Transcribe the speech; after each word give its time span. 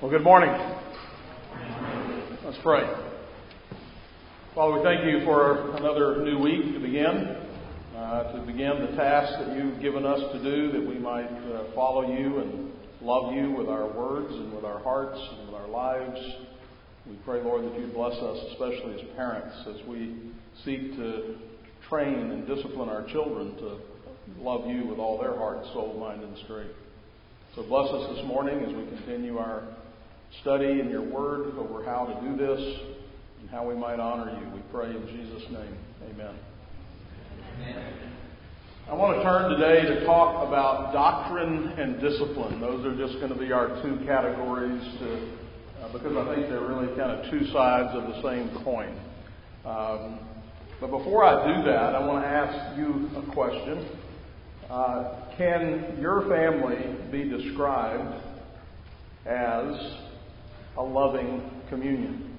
Well, 0.00 0.10
good 0.10 0.24
morning. 0.24 0.48
Let's 2.42 2.56
pray. 2.62 2.90
Father, 4.54 4.78
we 4.78 4.82
thank 4.82 5.04
you 5.04 5.22
for 5.26 5.76
another 5.76 6.24
new 6.24 6.38
week 6.38 6.72
to 6.72 6.80
begin, 6.80 7.36
uh, 7.94 8.32
to 8.32 8.42
begin 8.46 8.80
the 8.80 8.96
task 8.96 9.30
that 9.38 9.54
you've 9.54 9.78
given 9.82 10.06
us 10.06 10.20
to 10.32 10.42
do, 10.42 10.72
that 10.72 10.88
we 10.88 10.98
might 10.98 11.28
uh, 11.28 11.74
follow 11.74 12.16
you 12.16 12.38
and 12.38 12.72
love 13.02 13.34
you 13.34 13.50
with 13.50 13.68
our 13.68 13.92
words 13.92 14.32
and 14.32 14.54
with 14.54 14.64
our 14.64 14.82
hearts 14.82 15.20
and 15.20 15.48
with 15.48 15.54
our 15.54 15.68
lives. 15.68 16.18
We 17.06 17.16
pray, 17.26 17.42
Lord, 17.42 17.66
that 17.66 17.78
you 17.78 17.92
bless 17.92 18.14
us, 18.14 18.38
especially 18.52 19.02
as 19.02 19.16
parents, 19.16 19.54
as 19.68 19.86
we 19.86 20.16
seek 20.64 20.96
to 20.96 21.36
train 21.90 22.14
and 22.14 22.46
discipline 22.46 22.88
our 22.88 23.06
children 23.08 23.54
to 23.56 23.80
love 24.38 24.66
you 24.66 24.86
with 24.86 24.98
all 24.98 25.20
their 25.20 25.36
heart, 25.36 25.62
soul, 25.74 25.94
mind, 26.00 26.24
and 26.24 26.38
strength. 26.44 26.72
So 27.54 27.64
bless 27.64 27.90
us 27.90 28.16
this 28.16 28.26
morning 28.26 28.60
as 28.60 28.74
we 28.74 28.96
continue 28.96 29.36
our 29.36 29.76
study 30.42 30.80
in 30.80 30.88
your 30.88 31.02
word 31.02 31.54
over 31.58 31.84
how 31.84 32.06
to 32.06 32.28
do 32.28 32.36
this 32.36 32.80
and 33.40 33.50
how 33.50 33.68
we 33.68 33.74
might 33.74 34.00
honor 34.00 34.30
you. 34.38 34.54
We 34.54 34.60
pray 34.72 34.90
in 34.90 35.06
Jesus' 35.06 35.50
name. 35.50 35.76
Amen. 36.10 36.34
Amen. 37.62 37.92
I 38.88 38.94
want 38.94 39.18
to 39.18 39.22
turn 39.22 39.50
today 39.50 39.82
to 39.82 40.04
talk 40.04 40.48
about 40.48 40.92
doctrine 40.92 41.68
and 41.78 42.00
discipline. 42.00 42.60
Those 42.60 42.84
are 42.84 42.96
just 42.96 43.20
going 43.20 43.32
to 43.32 43.38
be 43.38 43.52
our 43.52 43.80
two 43.82 44.04
categories 44.04 44.82
to, 44.98 45.30
uh, 45.80 45.92
because 45.92 46.16
I 46.16 46.34
think 46.34 46.48
they're 46.48 46.66
really 46.66 46.88
kind 46.96 47.12
of 47.12 47.30
two 47.30 47.46
sides 47.52 47.94
of 47.94 48.08
the 48.08 48.22
same 48.22 48.64
coin. 48.64 48.98
Um, 49.64 50.18
but 50.80 50.90
before 50.90 51.24
I 51.24 51.56
do 51.56 51.64
that, 51.70 51.94
I 51.94 52.04
want 52.04 52.24
to 52.24 52.28
ask 52.28 52.78
you 52.78 53.10
a 53.16 53.32
question. 53.32 53.86
Uh, 54.68 55.36
can 55.36 55.98
your 56.00 56.22
family 56.28 56.96
be 57.12 57.28
described 57.28 58.14
as 59.26 60.09
a 60.76 60.82
loving 60.82 61.50
communion? 61.68 62.36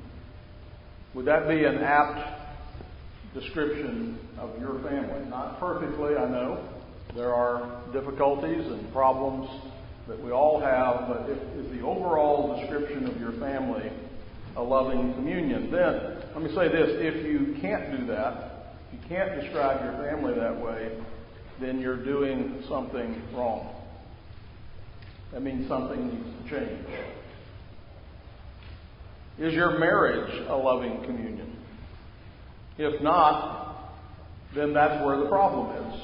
Would 1.14 1.26
that 1.26 1.48
be 1.48 1.66
an 1.66 1.78
apt 1.80 3.34
description 3.34 4.18
of 4.38 4.60
your 4.60 4.82
family? 4.82 5.30
Not 5.30 5.60
perfectly, 5.60 6.16
I 6.16 6.30
know. 6.30 6.68
There 7.16 7.34
are 7.34 7.82
difficulties 7.92 8.66
and 8.66 8.92
problems 8.94 9.50
that 10.08 10.22
we 10.24 10.32
all 10.32 10.60
have, 10.60 11.08
but 11.08 11.30
if, 11.30 11.72
the 11.72 11.82
overall 11.86 12.60
description 12.60 13.08
of 13.08 13.20
your 13.20 13.34
family 13.34 13.92
a 14.56 14.62
loving 14.62 15.14
communion? 15.14 15.72
Then, 15.72 16.24
let 16.34 16.42
me 16.42 16.50
say 16.56 16.68
this 16.68 16.90
if 16.92 17.26
you 17.26 17.58
can't 17.62 17.98
do 17.98 18.08
that, 18.08 18.76
if 18.92 19.02
you 19.02 19.08
can't 19.08 19.40
describe 19.40 19.84
your 19.84 19.94
family 20.04 20.34
that 20.34 20.60
way, 20.60 20.98
then 21.60 21.80
you're 21.80 22.04
doing 22.04 22.64
something 22.68 23.22
wrong. 23.34 23.76
That 25.32 25.42
means 25.42 25.68
something 25.70 26.08
needs 26.08 26.44
to 26.44 26.50
change. 26.50 26.88
Is 29.40 29.54
your 29.54 29.80
marriage 29.80 30.32
a 30.48 30.56
loving 30.56 31.04
communion? 31.04 31.58
If 32.78 33.02
not, 33.02 33.94
then 34.56 34.74
that's 34.74 35.04
where 35.06 35.20
the 35.20 35.28
problem 35.28 35.94
is. 35.94 36.02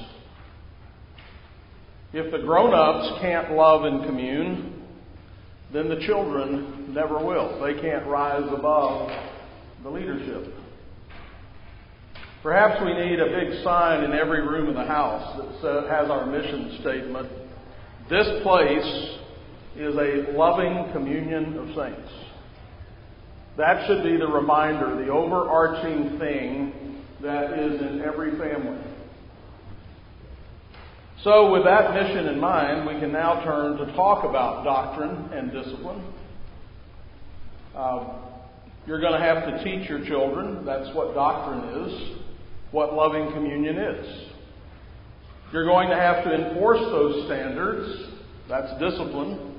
If 2.13 2.31
the 2.31 2.39
grown 2.39 2.73
ups 2.73 3.19
can't 3.21 3.51
love 3.51 3.83
and 3.83 4.05
commune, 4.05 4.81
then 5.73 5.89
the 5.89 5.99
children 6.05 6.93
never 6.93 7.23
will. 7.23 7.61
They 7.63 7.79
can't 7.81 8.05
rise 8.07 8.47
above 8.51 9.11
the 9.83 9.89
leadership. 9.89 10.53
Perhaps 12.43 12.81
we 12.85 12.93
need 12.93 13.19
a 13.19 13.25
big 13.25 13.63
sign 13.63 14.03
in 14.03 14.13
every 14.13 14.41
room 14.41 14.69
in 14.69 14.75
the 14.75 14.85
house 14.85 15.37
that 15.61 15.89
has 15.89 16.09
our 16.09 16.25
mission 16.25 16.77
statement 16.79 17.29
This 18.09 18.27
place 18.41 19.17
is 19.75 19.95
a 19.95 20.31
loving 20.31 20.91
communion 20.93 21.57
of 21.57 21.67
saints. 21.75 22.26
That 23.57 23.87
should 23.87 24.03
be 24.03 24.17
the 24.17 24.27
reminder, 24.27 25.03
the 25.03 25.11
overarching 25.11 26.19
thing 26.19 27.03
that 27.21 27.57
is 27.57 27.81
in 27.81 28.01
every 28.01 28.37
family. 28.37 28.79
So, 31.23 31.51
with 31.51 31.63
that 31.63 31.93
mission 31.95 32.27
in 32.27 32.39
mind, 32.39 32.87
we 32.87 32.99
can 32.99 33.11
now 33.11 33.43
turn 33.43 33.77
to 33.77 33.91
talk 33.95 34.23
about 34.23 34.63
doctrine 34.63 35.33
and 35.33 35.51
discipline. 35.51 36.13
Uh, 37.75 38.19
you're 38.85 39.01
going 39.01 39.19
to 39.19 39.25
have 39.25 39.45
to 39.45 39.63
teach 39.63 39.89
your 39.89 40.05
children. 40.05 40.63
That's 40.63 40.95
what 40.95 41.15
doctrine 41.15 41.87
is 41.87 42.17
what 42.71 42.93
loving 42.93 43.31
communion 43.33 43.77
is. 43.77 44.31
You're 45.51 45.65
going 45.65 45.89
to 45.89 45.95
have 45.95 46.23
to 46.25 46.33
enforce 46.33 46.79
those 46.79 47.25
standards, 47.25 48.11
that's 48.49 48.71
discipline, 48.79 49.55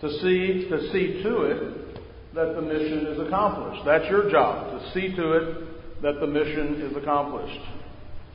to 0.00 0.10
see, 0.18 0.68
to 0.68 0.92
see 0.92 1.22
to 1.22 1.42
it 1.42 1.81
that 2.34 2.54
the 2.54 2.62
mission 2.62 3.06
is 3.06 3.26
accomplished. 3.26 3.82
That's 3.84 4.08
your 4.08 4.30
job, 4.30 4.78
to 4.80 4.92
see 4.92 5.14
to 5.16 5.32
it 5.32 6.02
that 6.02 6.20
the 6.20 6.26
mission 6.26 6.80
is 6.80 6.96
accomplished. 6.96 7.60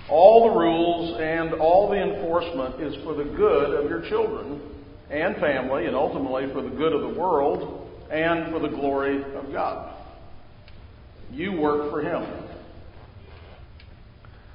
All 0.10 0.52
the 0.52 0.60
rules 0.60 1.20
and 1.20 1.54
all 1.60 1.90
the 1.90 2.02
enforcement 2.02 2.82
is 2.82 2.96
for 3.04 3.14
the 3.14 3.26
good 3.26 3.84
of 3.84 3.90
your 3.90 4.08
children 4.10 4.62
and 5.10 5.36
family, 5.38 5.86
and 5.86 5.96
ultimately 5.96 6.52
for 6.54 6.62
the 6.62 6.70
good 6.70 6.94
of 6.94 7.02
the 7.02 7.20
world 7.20 7.90
and 8.12 8.52
for 8.52 8.60
the 8.60 8.70
glory 8.70 9.22
of 9.36 9.52
God. 9.52 9.94
You 11.32 11.54
work 11.54 11.92
for 11.92 12.02
Him. 12.02 12.48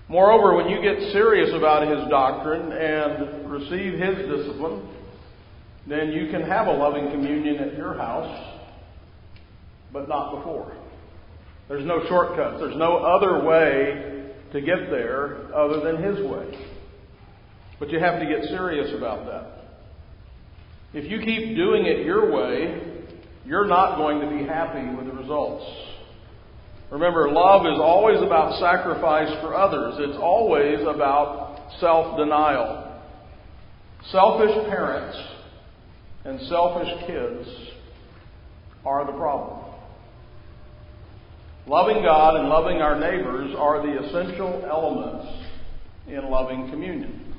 Moreover, 0.09 0.55
when 0.57 0.69
you 0.69 0.83
get 0.83 1.13
serious 1.13 1.51
about 1.55 1.89
his 1.89 2.07
doctrine 2.11 2.71
and 2.71 3.51
receive 3.51 3.99
his 3.99 4.29
discipline, 4.29 4.87
then 5.89 6.13
you 6.13 6.31
can 6.31 6.43
have 6.43 6.67
a 6.67 6.73
loving 6.73 7.11
communion 7.11 7.57
at 7.57 7.79
your 7.79 7.95
house, 7.95 8.52
but 9.93 10.09
not 10.09 10.37
before. 10.37 10.77
There's 11.69 11.87
no 11.87 12.07
shortcuts. 12.09 12.61
There's 12.61 12.77
no 12.77 12.97
other 12.99 13.45
way 13.45 14.33
to 14.53 14.61
get 14.61 14.91
there 14.91 15.55
other 15.55 15.81
than 15.81 16.03
his 16.03 16.25
way. 16.27 16.69
But 17.79 17.91
you 17.91 17.99
have 17.99 18.21
to 18.21 18.27
get 18.27 18.45
serious 18.45 18.93
about 18.97 19.27
that. 19.27 19.63
If 20.95 21.11
you 21.11 21.19
keep 21.21 21.57
doing 21.57 21.87
it 21.87 22.05
your 22.05 22.31
way, 22.31 23.09
you're 23.45 23.67
not 23.67 23.97
going 23.97 24.21
to 24.21 24.29
be 24.29 24.45
happy 24.45 24.95
with 24.95 25.07
the 25.07 25.13
results. 25.13 25.65
Remember, 26.91 27.31
love 27.31 27.63
is 27.65 27.81
always 27.81 28.21
about 28.21 28.61
sacrifice 28.61 29.31
for 29.41 29.55
others. 29.55 29.95
It's 29.99 30.19
always 30.21 30.81
about 30.83 31.71
self 31.81 32.19
denial. 32.19 33.01
Selfish 34.11 34.69
parents 34.69 35.19
and 36.25 36.41
selfish 36.49 36.89
kids 37.07 37.49
are 38.85 39.07
the 39.07 39.13
problem. 39.13 39.72
Loving 41.67 42.03
God 42.03 42.37
and 42.37 42.49
loving 42.49 42.79
our 42.79 42.99
neighbors 42.99 43.55
are 43.57 43.87
the 43.87 44.05
essential 44.05 44.65
elements 44.69 45.47
in 46.09 46.29
loving 46.29 46.69
communion. 46.71 47.35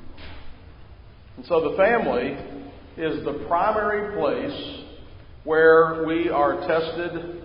And 1.36 1.44
so 1.46 1.70
the 1.70 1.76
family 1.76 2.32
is 2.96 3.24
the 3.24 3.44
primary 3.46 4.16
place 4.16 4.84
where 5.44 6.04
we 6.06 6.30
are 6.30 6.66
tested 6.66 7.42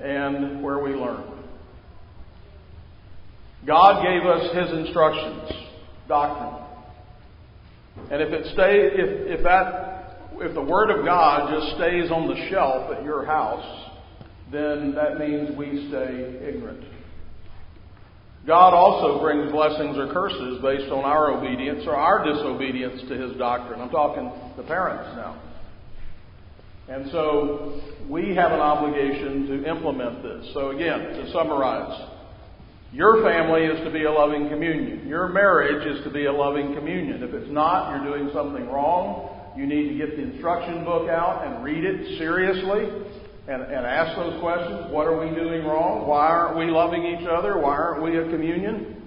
and 0.00 0.62
where 0.62 0.78
we 0.82 0.92
learn. 0.92 1.30
God 3.66 4.02
gave 4.02 4.24
us 4.24 4.54
His 4.56 4.78
instructions, 4.78 5.50
doctrine. 6.08 6.62
And 8.10 8.22
if 8.22 8.32
it 8.32 8.46
stay, 8.54 8.88
if, 8.92 9.38
if 9.38 9.44
that, 9.44 10.30
if 10.36 10.54
the 10.54 10.62
Word 10.62 10.90
of 10.90 11.04
God 11.04 11.50
just 11.50 11.76
stays 11.76 12.10
on 12.10 12.28
the 12.28 12.48
shelf 12.50 12.96
at 12.96 13.04
your 13.04 13.24
house, 13.26 13.90
then 14.52 14.94
that 14.94 15.18
means 15.18 15.56
we 15.56 15.88
stay 15.88 16.38
ignorant. 16.48 16.84
God 18.46 18.74
also 18.74 19.20
brings 19.22 19.50
blessings 19.50 19.96
or 19.96 20.12
curses 20.12 20.60
based 20.60 20.92
on 20.92 21.04
our 21.04 21.32
obedience 21.32 21.84
or 21.86 21.96
our 21.96 22.24
disobedience 22.24 23.00
to 23.08 23.16
His 23.16 23.36
doctrine. 23.38 23.80
I'm 23.80 23.88
talking 23.88 24.30
the 24.56 24.64
parents 24.64 25.16
now. 25.16 25.40
And 26.86 27.10
so 27.10 27.80
we 28.10 28.34
have 28.34 28.52
an 28.52 28.60
obligation 28.60 29.46
to 29.46 29.70
implement 29.70 30.22
this. 30.22 30.50
So 30.52 30.72
again, 30.72 31.00
to 31.00 31.32
summarize, 31.32 32.10
your 32.92 33.22
family 33.22 33.62
is 33.62 33.82
to 33.84 33.90
be 33.90 34.04
a 34.04 34.12
loving 34.12 34.50
communion. 34.50 35.08
Your 35.08 35.28
marriage 35.28 35.86
is 35.86 36.04
to 36.04 36.10
be 36.10 36.26
a 36.26 36.32
loving 36.32 36.74
communion. 36.74 37.22
If 37.22 37.32
it's 37.32 37.50
not, 37.50 37.96
you're 37.96 38.14
doing 38.14 38.30
something 38.34 38.68
wrong. 38.68 39.30
You 39.56 39.66
need 39.66 39.88
to 39.88 39.94
get 39.96 40.16
the 40.16 40.22
instruction 40.22 40.84
book 40.84 41.08
out 41.08 41.46
and 41.46 41.64
read 41.64 41.82
it 41.82 42.18
seriously 42.18 43.03
and, 43.46 43.62
and 43.62 43.86
ask 43.86 44.16
those 44.16 44.40
questions. 44.40 44.90
What 44.90 45.06
are 45.06 45.18
we 45.18 45.34
doing 45.34 45.64
wrong? 45.64 46.06
Why 46.06 46.28
aren't 46.28 46.56
we 46.56 46.66
loving 46.66 47.04
each 47.04 47.26
other? 47.28 47.58
Why 47.58 47.76
aren't 47.76 48.02
we 48.02 48.16
a 48.18 48.24
communion? 48.30 49.02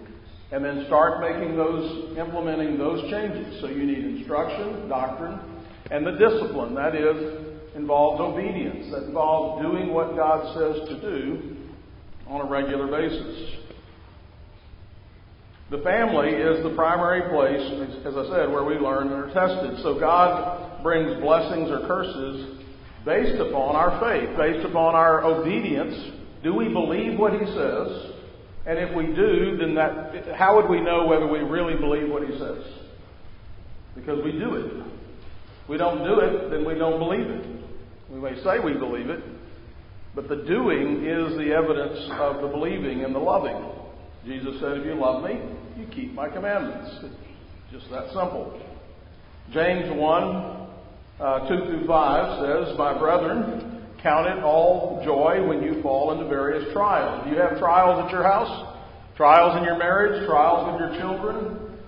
And 0.52 0.64
then 0.64 0.86
start 0.88 1.20
making 1.22 1.58
those, 1.58 2.18
implementing 2.18 2.78
those 2.78 3.02
changes. 3.10 3.60
So 3.62 3.68
you 3.68 3.86
need 3.86 4.06
instruction, 4.06 4.88
doctrine, 4.88 5.40
and 5.92 6.06
the 6.06 6.12
discipline. 6.12 6.76
That 6.76 6.96
is, 6.96 7.76
involves 7.76 8.22
obedience. 8.22 8.92
That 8.92 9.04
involves 9.08 9.62
doing 9.64 9.94
what 9.94 10.16
God 10.16 10.54
says 10.54 10.88
to 10.88 11.02
do 11.02 11.58
on 12.28 12.42
a 12.42 12.50
regular 12.50 12.88
basis. 12.88 13.58
The 15.70 15.80
family 15.80 16.30
is 16.30 16.64
the 16.64 16.74
primary 16.76 17.28
place, 17.28 18.06
as 18.06 18.16
I 18.16 18.24
said, 18.30 18.52
where 18.52 18.64
we 18.64 18.76
learn 18.76 19.12
and 19.12 19.16
are 19.16 19.34
tested. 19.34 19.84
So 19.84 20.00
God 20.00 20.82
brings 20.82 21.20
blessings 21.20 21.70
or 21.70 21.86
curses 21.88 22.57
based 23.08 23.40
upon 23.40 23.76
our 23.78 24.00
faith, 24.04 24.38
based 24.38 24.66
upon 24.66 24.94
our 24.94 25.24
obedience. 25.24 25.96
Do 26.44 26.54
we 26.54 26.68
believe 26.68 27.18
what 27.18 27.32
he 27.32 27.40
says? 27.40 28.12
And 28.68 28.78
if 28.78 28.94
we 28.94 29.08
do, 29.08 29.58
then 29.58 29.76
that, 29.76 30.36
how 30.36 30.58
would 30.58 30.70
we 30.70 30.82
know 30.82 31.08
whether 31.08 31.26
we 31.26 31.40
really 31.40 31.76
believe 31.76 32.10
what 32.10 32.28
he 32.28 32.38
says? 32.38 32.62
Because 33.96 34.20
we 34.26 34.34
do 34.34 34.56
it. 34.56 34.66
If 35.64 35.70
we 35.70 35.78
don't 35.78 36.04
do 36.04 36.20
it, 36.20 36.52
then 36.52 36.66
we 36.66 36.76
don't 36.76 37.00
believe 37.00 37.28
it. 37.28 37.46
We 38.12 38.20
may 38.20 38.36
say 38.44 38.60
we 38.60 38.74
believe 38.74 39.10
it, 39.10 39.24
but 40.14 40.28
the 40.28 40.36
doing 40.36 41.06
is 41.06 41.38
the 41.38 41.54
evidence 41.54 42.10
of 42.12 42.42
the 42.42 42.48
believing 42.48 43.06
and 43.06 43.16
the 43.16 43.20
loving. 43.20 43.58
Jesus 44.26 44.60
said, 44.60 44.78
If 44.78 44.86
you 44.86 44.96
love 44.96 45.24
me, 45.24 45.40
you 45.78 45.88
keep 45.88 46.14
my 46.14 46.28
commandments. 46.28 47.06
Just 47.72 47.90
that 47.90 48.08
simple. 48.08 48.62
James 49.54 49.90
1 49.92 50.57
uh, 51.20 51.50
2 51.50 51.66
through 51.66 51.88
5 51.88 52.46
says, 52.46 52.78
My 52.78 52.98
brethren, 52.98 53.88
count 54.04 54.28
it 54.28 54.44
all 54.44 55.02
joy 55.04 55.46
when 55.48 55.64
you 55.64 55.82
fall 55.82 56.12
into 56.12 56.28
various 56.28 56.72
trials. 56.74 57.26
Do 57.26 57.32
you 57.32 57.42
have 57.42 57.58
trials 57.58 58.06
at 58.06 58.12
your 58.12 58.24
house? 58.24 58.76
Trials 59.16 59.58
in 59.58 59.64
your 59.64 59.80
marriage? 59.80 60.28
Trials 60.28 60.72
with 60.72 60.80
your 60.80 61.02
children? 61.02 61.80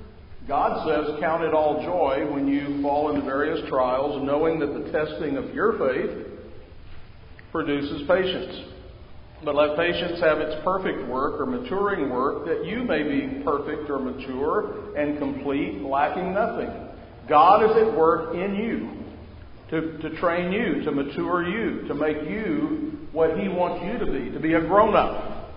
God 0.47 0.81
says, 0.87 1.19
Count 1.19 1.43
it 1.43 1.53
all 1.53 1.83
joy 1.83 2.25
when 2.33 2.47
you 2.47 2.81
fall 2.81 3.13
into 3.13 3.23
various 3.23 3.67
trials, 3.69 4.25
knowing 4.25 4.57
that 4.59 4.73
the 4.73 4.91
testing 4.91 5.37
of 5.37 5.53
your 5.53 5.77
faith 5.77 6.25
produces 7.51 8.07
patience. 8.07 8.73
But 9.45 9.53
let 9.53 9.77
patience 9.77 10.19
have 10.21 10.39
its 10.39 10.59
perfect 10.63 11.07
work 11.07 11.39
or 11.39 11.45
maturing 11.45 12.09
work, 12.09 12.45
that 12.47 12.65
you 12.65 12.83
may 12.83 13.03
be 13.03 13.43
perfect 13.43 13.91
or 13.91 13.99
mature 13.99 14.97
and 14.97 15.19
complete, 15.19 15.81
lacking 15.81 16.33
nothing. 16.33 16.69
God 17.29 17.63
is 17.63 17.87
at 17.87 17.95
work 17.95 18.33
in 18.33 18.55
you 18.55 18.98
to, 19.69 19.97
to 19.99 20.09
train 20.19 20.51
you, 20.51 20.83
to 20.83 20.91
mature 20.91 21.47
you, 21.47 21.87
to 21.87 21.93
make 21.93 22.17
you 22.27 22.97
what 23.11 23.39
He 23.39 23.47
wants 23.47 23.85
you 23.85 23.99
to 23.99 24.11
be, 24.11 24.31
to 24.31 24.39
be 24.39 24.53
a 24.53 24.61
grown 24.61 24.95
up. 24.95 25.51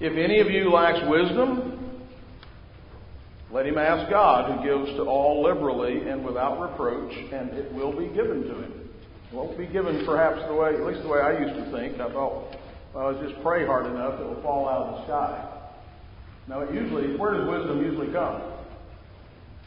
If 0.00 0.16
any 0.16 0.40
of 0.40 0.50
you 0.50 0.70
lacks 0.70 0.98
wisdom, 1.08 1.78
let 3.52 3.66
him 3.66 3.78
ask 3.78 4.10
God, 4.10 4.50
who 4.50 4.64
gives 4.66 4.96
to 4.96 5.02
all 5.02 5.42
liberally 5.42 6.08
and 6.08 6.24
without 6.24 6.60
reproach, 6.60 7.12
and 7.32 7.50
it 7.50 7.72
will 7.72 7.92
be 7.92 8.08
given 8.08 8.42
to 8.42 8.54
him. 8.54 8.88
It 9.30 9.34
won't 9.34 9.56
be 9.56 9.66
given 9.66 10.04
perhaps 10.04 10.40
the 10.48 10.54
way, 10.54 10.74
at 10.74 10.84
least 10.84 11.02
the 11.02 11.08
way 11.08 11.20
I 11.20 11.38
used 11.38 11.54
to 11.54 11.70
think. 11.70 12.00
I 12.00 12.10
thought, 12.10 12.56
well, 12.94 13.06
I 13.06 13.10
was 13.10 13.28
just 13.28 13.40
pray 13.42 13.64
hard 13.64 13.86
enough, 13.86 14.20
it 14.20 14.26
will 14.26 14.42
fall 14.42 14.68
out 14.68 14.86
of 14.86 14.94
the 14.96 15.04
sky. 15.04 15.48
Now, 16.48 16.60
it 16.60 16.74
usually, 16.74 17.16
where 17.16 17.34
does 17.34 17.48
wisdom 17.48 17.84
usually 17.84 18.12
come? 18.12 18.42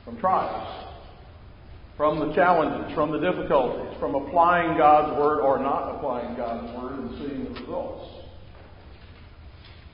From 0.04 0.18
trials 0.18 0.95
from 1.98 2.20
the 2.20 2.34
challenges, 2.36 2.94
from 2.94 3.12
the 3.12 3.20
difficulties, 3.20 3.98
from 4.00 4.16
applying 4.16 4.78
God's 4.78 5.18
Word 5.18 5.40
or 5.40 5.60
not 5.60 5.96
applying 5.96 6.36
God's 6.36 6.68
Word 6.78 7.00
and 7.00 7.10
seeing 7.20 7.44
the 7.46 7.60
results. 7.62 8.26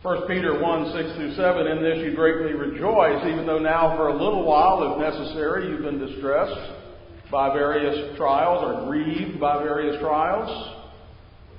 1 0.02 0.28
Peter 0.28 0.60
1, 0.60 0.94
6 0.94 1.16
through 1.16 1.36
7, 1.36 1.68
in 1.68 1.84
this 1.84 2.00
you 2.00 2.16
greatly 2.16 2.54
rejoice, 2.54 3.24
even 3.28 3.46
though 3.46 3.60
now 3.60 3.96
for 3.96 4.08
a 4.08 4.14
little 4.14 4.44
while, 4.44 4.82
if 4.94 5.00
necessary, 5.00 5.70
you've 5.70 5.84
been 5.84 6.00
distressed 6.00 6.74
by 7.30 7.54
various 7.54 8.18
trials 8.18 8.64
or 8.64 8.90
grieved 8.90 9.40
by 9.40 9.62
various 9.62 10.00
trials, 10.02 10.80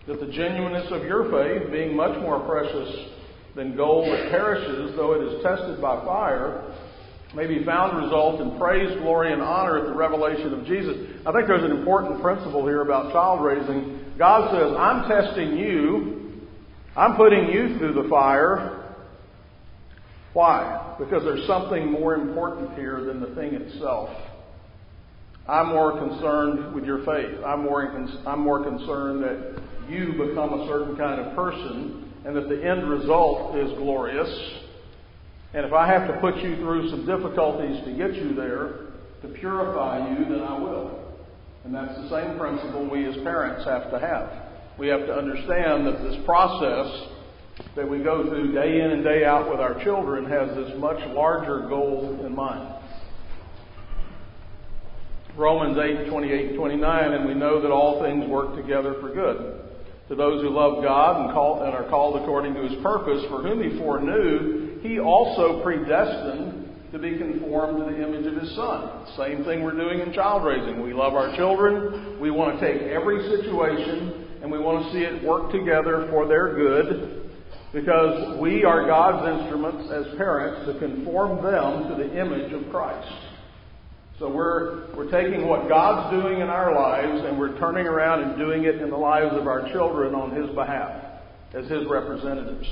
that 0.08 0.18
the 0.18 0.26
genuineness 0.26 0.90
of 0.90 1.04
your 1.04 1.30
faith, 1.30 1.70
being 1.70 1.94
much 1.94 2.18
more 2.20 2.40
precious 2.40 3.12
than 3.54 3.76
gold 3.76 4.10
that 4.10 4.30
perishes, 4.30 4.96
though 4.96 5.12
it 5.12 5.22
is 5.22 5.42
tested 5.44 5.80
by 5.80 6.04
fire, 6.04 6.71
may 7.34 7.46
be 7.46 7.64
found 7.64 8.02
result 8.04 8.40
in 8.40 8.58
praise, 8.58 8.94
glory, 8.98 9.32
and 9.32 9.40
honor 9.40 9.78
at 9.78 9.86
the 9.86 9.94
revelation 9.94 10.52
of 10.52 10.66
Jesus. 10.66 10.96
I 11.26 11.32
think 11.32 11.46
there's 11.46 11.64
an 11.64 11.76
important 11.76 12.20
principle 12.20 12.66
here 12.66 12.82
about 12.82 13.12
child 13.12 13.42
raising. 13.42 14.14
God 14.18 14.50
says, 14.52 14.74
I'm 14.76 15.08
testing 15.08 15.56
you. 15.56 16.42
I'm 16.94 17.16
putting 17.16 17.48
you 17.48 17.78
through 17.78 18.02
the 18.02 18.08
fire. 18.08 18.94
Why? 20.34 20.96
Because 20.98 21.22
there's 21.24 21.46
something 21.46 21.90
more 21.90 22.14
important 22.14 22.74
here 22.74 23.02
than 23.04 23.20
the 23.20 23.34
thing 23.34 23.54
itself. 23.54 24.10
I'm 25.48 25.68
more 25.68 25.98
concerned 25.98 26.74
with 26.74 26.84
your 26.84 27.04
faith. 27.04 27.42
I'm 27.44 27.62
more, 27.62 27.82
I'm 28.26 28.40
more 28.40 28.62
concerned 28.62 29.24
that 29.24 29.62
you 29.88 30.12
become 30.12 30.60
a 30.60 30.66
certain 30.68 30.96
kind 30.96 31.20
of 31.20 31.34
person 31.34 32.12
and 32.24 32.36
that 32.36 32.48
the 32.48 32.64
end 32.64 32.88
result 32.88 33.56
is 33.56 33.70
glorious 33.78 34.61
and 35.54 35.66
if 35.66 35.72
I 35.72 35.86
have 35.86 36.06
to 36.08 36.18
put 36.20 36.36
you 36.36 36.56
through 36.56 36.90
some 36.90 37.06
difficulties 37.06 37.84
to 37.84 37.92
get 37.92 38.14
you 38.14 38.34
there, 38.34 38.92
to 39.22 39.28
purify 39.38 40.08
you, 40.10 40.24
then 40.24 40.40
I 40.40 40.58
will. 40.58 40.98
And 41.64 41.74
that's 41.74 41.94
the 41.94 42.08
same 42.08 42.38
principle 42.38 42.88
we 42.90 43.06
as 43.06 43.14
parents 43.22 43.64
have 43.66 43.90
to 43.90 43.98
have. 43.98 44.30
We 44.78 44.88
have 44.88 45.06
to 45.06 45.14
understand 45.14 45.86
that 45.86 46.02
this 46.02 46.16
process 46.24 47.08
that 47.76 47.88
we 47.88 48.02
go 48.02 48.28
through 48.28 48.52
day 48.52 48.80
in 48.80 48.90
and 48.90 49.04
day 49.04 49.24
out 49.24 49.50
with 49.50 49.60
our 49.60 49.82
children 49.84 50.24
has 50.24 50.56
this 50.56 50.72
much 50.78 50.98
larger 51.14 51.68
goal 51.68 52.24
in 52.24 52.34
mind. 52.34 52.78
Romans 55.36 55.78
8, 55.78 56.10
28 56.10 56.46
and 56.48 56.56
29, 56.56 57.12
and 57.12 57.26
we 57.26 57.34
know 57.34 57.60
that 57.62 57.70
all 57.70 58.02
things 58.02 58.28
work 58.28 58.56
together 58.56 58.96
for 59.00 59.14
good. 59.14 59.60
To 60.08 60.14
those 60.14 60.42
who 60.42 60.50
love 60.50 60.82
God 60.82 61.24
and, 61.24 61.32
call, 61.32 61.62
and 61.62 61.72
are 61.74 61.88
called 61.88 62.20
according 62.20 62.54
to 62.54 62.62
his 62.62 62.82
purpose, 62.82 63.24
for 63.30 63.42
whom 63.42 63.62
he 63.62 63.78
foreknew, 63.78 64.71
he 64.82 64.98
also 64.98 65.62
predestined 65.62 66.68
to 66.92 66.98
be 66.98 67.16
conformed 67.16 67.78
to 67.78 67.84
the 67.90 68.02
image 68.02 68.26
of 68.26 68.34
his 68.34 68.54
son. 68.54 69.06
Same 69.16 69.44
thing 69.44 69.62
we're 69.62 69.76
doing 69.76 70.00
in 70.00 70.12
child 70.12 70.44
raising. 70.44 70.82
We 70.82 70.92
love 70.92 71.14
our 71.14 71.34
children. 71.36 72.20
We 72.20 72.30
want 72.30 72.60
to 72.60 72.66
take 72.66 72.82
every 72.82 73.22
situation 73.30 74.38
and 74.42 74.50
we 74.50 74.58
want 74.58 74.84
to 74.84 74.92
see 74.92 75.04
it 75.04 75.22
work 75.24 75.52
together 75.52 76.08
for 76.10 76.26
their 76.26 76.54
good 76.54 77.30
because 77.72 78.38
we 78.38 78.64
are 78.64 78.86
God's 78.86 79.40
instruments 79.40 79.90
as 79.90 80.18
parents 80.18 80.66
to 80.66 80.78
conform 80.78 81.42
them 81.42 81.88
to 81.88 81.94
the 81.96 82.20
image 82.20 82.52
of 82.52 82.70
Christ. 82.70 83.10
So 84.18 84.28
we're, 84.28 84.94
we're 84.94 85.10
taking 85.10 85.48
what 85.48 85.68
God's 85.68 86.14
doing 86.14 86.40
in 86.40 86.48
our 86.48 86.74
lives 86.74 87.24
and 87.24 87.38
we're 87.38 87.58
turning 87.58 87.86
around 87.86 88.22
and 88.22 88.38
doing 88.38 88.64
it 88.64 88.76
in 88.82 88.90
the 88.90 88.96
lives 88.96 89.34
of 89.34 89.46
our 89.46 89.72
children 89.72 90.14
on 90.14 90.30
His 90.30 90.54
behalf 90.54 91.20
as 91.54 91.66
His 91.68 91.86
representatives. 91.88 92.66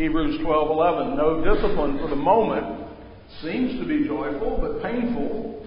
Hebrews 0.00 0.40
12:11 0.40 1.14
No 1.14 1.44
discipline 1.44 1.98
for 1.98 2.08
the 2.08 2.16
moment 2.16 2.88
seems 3.42 3.78
to 3.78 3.86
be 3.86 4.06
joyful 4.06 4.56
but 4.56 4.82
painful 4.82 5.66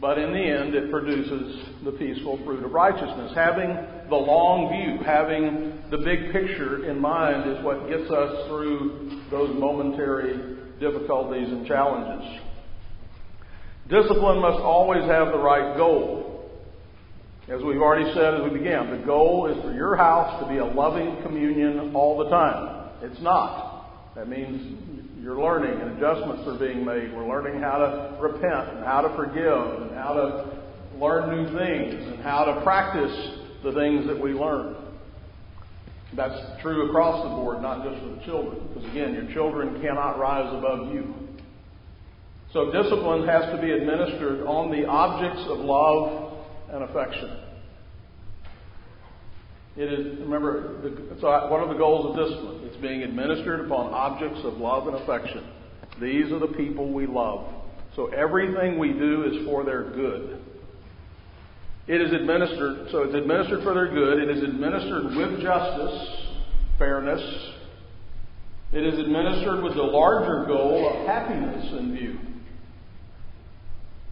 but 0.00 0.18
in 0.18 0.32
the 0.32 0.40
end 0.40 0.74
it 0.74 0.90
produces 0.90 1.64
the 1.84 1.92
peaceful 1.92 2.38
fruit 2.44 2.64
of 2.64 2.72
righteousness. 2.72 3.30
Having 3.36 3.78
the 4.10 4.16
long 4.16 4.74
view 4.74 5.04
having 5.06 5.80
the 5.88 5.98
big 5.98 6.32
picture 6.32 6.90
in 6.90 6.98
mind 6.98 7.48
is 7.48 7.64
what 7.64 7.88
gets 7.88 8.10
us 8.10 8.48
through 8.48 9.22
those 9.30 9.54
momentary 9.56 10.56
difficulties 10.80 11.46
and 11.46 11.64
challenges. 11.64 12.40
Discipline 13.88 14.40
must 14.40 14.58
always 14.58 15.04
have 15.04 15.28
the 15.28 15.38
right 15.38 15.76
goal. 15.76 16.50
As 17.46 17.62
we've 17.62 17.80
already 17.80 18.12
said 18.14 18.34
as 18.34 18.42
we 18.42 18.58
began 18.58 18.90
the 18.98 19.06
goal 19.06 19.46
is 19.46 19.62
for 19.62 19.72
your 19.72 19.94
house 19.94 20.42
to 20.42 20.48
be 20.48 20.58
a 20.58 20.64
loving 20.64 21.22
communion 21.22 21.94
all 21.94 22.18
the 22.18 22.30
time 22.30 22.77
it's 23.02 23.20
not. 23.20 24.14
That 24.14 24.28
means 24.28 25.18
you're 25.20 25.40
learning 25.40 25.80
and 25.80 25.96
adjustments 25.96 26.42
are 26.46 26.58
being 26.58 26.84
made. 26.84 27.12
We're 27.14 27.28
learning 27.28 27.60
how 27.60 27.78
to 27.78 28.18
repent 28.20 28.76
and 28.76 28.84
how 28.84 29.00
to 29.02 29.14
forgive 29.16 29.82
and 29.82 29.94
how 29.94 30.14
to 30.14 30.98
learn 30.98 31.30
new 31.30 31.58
things 31.58 31.94
and 31.94 32.22
how 32.22 32.44
to 32.44 32.60
practice 32.62 33.14
the 33.62 33.72
things 33.72 34.06
that 34.06 34.20
we 34.20 34.32
learn. 34.32 34.76
That's 36.16 36.62
true 36.62 36.88
across 36.88 37.22
the 37.22 37.28
board, 37.28 37.60
not 37.60 37.84
just 37.84 38.00
for 38.02 38.08
the 38.08 38.24
children. 38.24 38.66
Because 38.68 38.90
again, 38.90 39.14
your 39.14 39.32
children 39.34 39.80
cannot 39.80 40.18
rise 40.18 40.52
above 40.56 40.92
you. 40.92 41.14
So 42.52 42.72
discipline 42.72 43.28
has 43.28 43.54
to 43.54 43.60
be 43.60 43.72
administered 43.72 44.46
on 44.46 44.70
the 44.70 44.86
objects 44.86 45.44
of 45.48 45.58
love 45.58 46.32
and 46.72 46.82
affection. 46.82 47.47
It 49.78 49.92
is, 49.92 50.18
remember, 50.18 50.74
so 51.20 51.28
what 51.48 51.60
are 51.60 51.68
the 51.72 51.78
goals 51.78 52.06
of 52.06 52.26
discipline? 52.26 52.62
It's 52.64 52.76
being 52.78 53.04
administered 53.04 53.64
upon 53.64 53.94
objects 53.94 54.40
of 54.42 54.54
love 54.54 54.88
and 54.88 54.96
affection. 54.96 55.48
These 56.02 56.32
are 56.32 56.40
the 56.40 56.52
people 56.56 56.92
we 56.92 57.06
love. 57.06 57.46
So 57.94 58.06
everything 58.06 58.80
we 58.80 58.92
do 58.92 59.22
is 59.22 59.46
for 59.46 59.62
their 59.62 59.84
good. 59.90 60.42
It 61.86 62.00
is 62.00 62.12
administered, 62.12 62.88
so 62.90 63.04
it's 63.04 63.14
administered 63.14 63.62
for 63.62 63.72
their 63.72 63.88
good. 63.94 64.18
It 64.18 64.36
is 64.36 64.42
administered 64.42 65.14
with 65.14 65.40
justice, 65.40 66.26
fairness. 66.76 67.22
It 68.72 68.82
is 68.82 68.98
administered 68.98 69.62
with 69.62 69.74
the 69.74 69.82
larger 69.82 70.44
goal 70.46 70.90
of 70.90 71.06
happiness 71.06 71.72
in 71.78 71.96
view. 71.96 72.18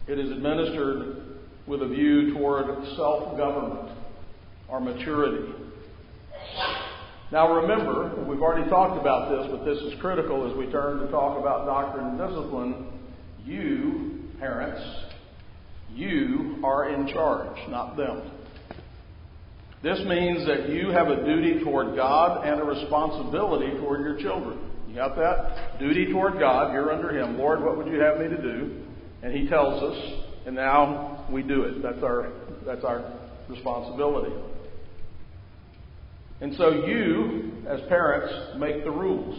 It 0.07 0.17
is 0.17 0.31
administered 0.31 1.23
with 1.67 1.81
a 1.81 1.87
view 1.89 2.33
toward 2.33 2.67
self 2.95 3.35
government 3.35 3.96
our 4.69 4.79
maturity. 4.79 5.53
Now 7.31 7.53
remember, 7.53 8.23
we've 8.27 8.41
already 8.41 8.69
talked 8.69 8.99
about 8.99 9.29
this, 9.29 9.47
but 9.51 9.65
this 9.65 9.77
is 9.79 9.99
critical 9.99 10.49
as 10.49 10.57
we 10.57 10.71
turn 10.71 10.99
to 10.99 11.07
talk 11.11 11.37
about 11.37 11.65
doctrine 11.65 12.07
and 12.07 12.17
discipline. 12.17 12.87
You, 13.45 14.29
parents, 14.39 14.81
you 15.93 16.59
are 16.63 16.89
in 16.89 17.07
charge, 17.07 17.57
not 17.69 17.97
them. 17.97 18.31
This 19.83 19.99
means 20.05 20.47
that 20.47 20.69
you 20.69 20.89
have 20.89 21.07
a 21.07 21.23
duty 21.25 21.63
toward 21.63 21.95
God 21.95 22.45
and 22.45 22.59
a 22.59 22.63
responsibility 22.63 23.77
toward 23.77 24.01
your 24.01 24.17
children. 24.19 24.59
You 24.87 24.95
got 24.95 25.15
that? 25.17 25.79
Duty 25.79 26.11
toward 26.11 26.39
God, 26.39 26.73
you're 26.73 26.91
under 26.91 27.17
Him. 27.17 27.37
Lord, 27.37 27.61
what 27.63 27.77
would 27.77 27.87
you 27.87 27.99
have 27.99 28.19
me 28.19 28.27
to 28.29 28.41
do? 28.41 28.83
And 29.21 29.33
He 29.33 29.47
tells 29.47 29.83
us, 29.83 30.23
and 30.45 30.55
now 30.55 31.25
we 31.29 31.43
do 31.43 31.63
it. 31.63 31.83
That's 31.83 32.01
our, 32.03 32.31
that's 32.65 32.83
our 32.83 33.13
responsibility. 33.49 34.33
And 36.41 36.55
so 36.55 36.85
you, 36.85 37.51
as 37.67 37.81
parents, 37.89 38.59
make 38.59 38.83
the 38.83 38.91
rules. 38.91 39.37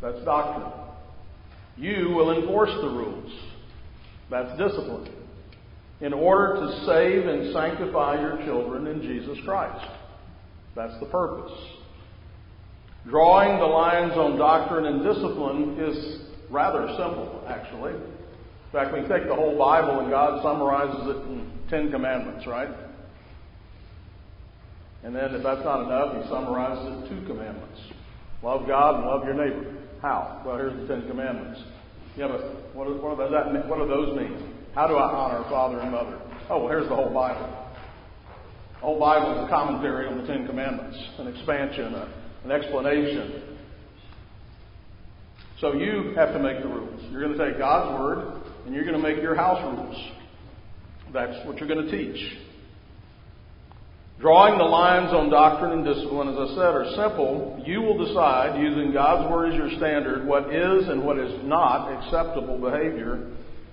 That's 0.00 0.22
doctrine. 0.24 0.72
You 1.76 2.10
will 2.10 2.38
enforce 2.38 2.70
the 2.70 2.88
rules. 2.88 3.32
That's 4.30 4.50
discipline. 4.58 5.10
In 6.00 6.12
order 6.12 6.54
to 6.60 6.86
save 6.86 7.26
and 7.26 7.52
sanctify 7.52 8.20
your 8.20 8.44
children 8.44 8.86
in 8.86 9.02
Jesus 9.02 9.38
Christ. 9.44 9.86
That's 10.74 10.98
the 11.00 11.06
purpose. 11.06 11.52
Drawing 13.08 13.58
the 13.58 13.66
lines 13.66 14.12
on 14.12 14.38
doctrine 14.38 14.86
and 14.86 15.02
discipline 15.02 15.78
is 15.80 16.22
rather 16.50 16.86
simple, 16.88 17.44
actually. 17.48 17.92
In 17.92 18.72
fact, 18.72 18.94
we 18.94 19.00
take 19.00 19.28
the 19.28 19.34
whole 19.34 19.58
Bible 19.58 20.00
and 20.00 20.10
God 20.10 20.42
summarizes 20.42 21.08
it 21.08 21.16
in 21.28 21.50
Ten 21.68 21.90
Commandments, 21.90 22.46
right? 22.46 22.68
And 25.04 25.14
then, 25.14 25.34
if 25.34 25.42
that's 25.42 25.64
not 25.64 25.84
enough, 25.84 26.22
He 26.22 26.28
summarizes 26.30 27.04
it 27.04 27.08
two 27.10 27.26
commandments 27.26 27.80
love 28.42 28.66
God 28.66 28.96
and 28.96 29.06
love 29.06 29.24
your 29.24 29.34
neighbor. 29.34 29.72
How? 30.00 30.42
Well, 30.44 30.56
here's 30.56 30.74
the 30.74 30.92
Ten 30.92 31.06
Commandments. 31.06 31.60
Yeah, 32.16 32.28
but 32.28 32.74
what, 32.74 32.88
what, 33.02 33.18
does 33.18 33.30
that, 33.30 33.68
what 33.68 33.78
do 33.78 33.86
those 33.86 34.16
mean? 34.16 34.52
How 34.74 34.86
do 34.86 34.94
I 34.94 35.10
honor 35.10 35.48
father 35.48 35.78
and 35.78 35.92
mother? 35.92 36.20
Oh, 36.50 36.58
well, 36.58 36.68
here's 36.68 36.88
the 36.88 36.96
whole 36.96 37.12
Bible. 37.12 37.48
The 38.74 38.80
whole 38.80 38.98
Bible 38.98 39.38
is 39.38 39.46
a 39.46 39.48
commentary 39.48 40.08
on 40.08 40.20
the 40.20 40.26
Ten 40.26 40.46
Commandments, 40.46 40.98
an 41.18 41.28
expansion, 41.28 41.94
a, 41.94 42.12
an 42.44 42.50
explanation. 42.50 43.56
So 45.60 45.74
you 45.74 46.12
have 46.16 46.32
to 46.32 46.40
make 46.40 46.60
the 46.60 46.68
rules. 46.68 47.00
You're 47.10 47.22
going 47.22 47.38
to 47.38 47.48
take 47.48 47.58
God's 47.58 47.98
Word 47.98 48.42
and 48.66 48.74
you're 48.74 48.84
going 48.84 49.00
to 49.00 49.02
make 49.02 49.22
your 49.22 49.36
house 49.36 49.62
rules. 49.62 49.96
That's 51.12 51.46
what 51.46 51.58
you're 51.58 51.68
going 51.68 51.86
to 51.86 51.90
teach. 51.90 52.38
Drawing 54.22 54.56
the 54.56 54.62
lines 54.62 55.12
on 55.12 55.30
doctrine 55.30 55.72
and 55.72 55.84
discipline, 55.84 56.28
as 56.28 56.36
I 56.38 56.46
said, 56.54 56.72
are 56.78 56.86
simple. 56.94 57.60
You 57.66 57.82
will 57.82 58.06
decide, 58.06 58.62
using 58.62 58.92
God's 58.92 59.28
Word 59.28 59.50
as 59.50 59.56
your 59.56 59.70
standard, 59.78 60.24
what 60.24 60.54
is 60.54 60.88
and 60.88 61.04
what 61.04 61.18
is 61.18 61.32
not 61.42 61.90
acceptable 61.90 62.56
behavior, 62.56 63.32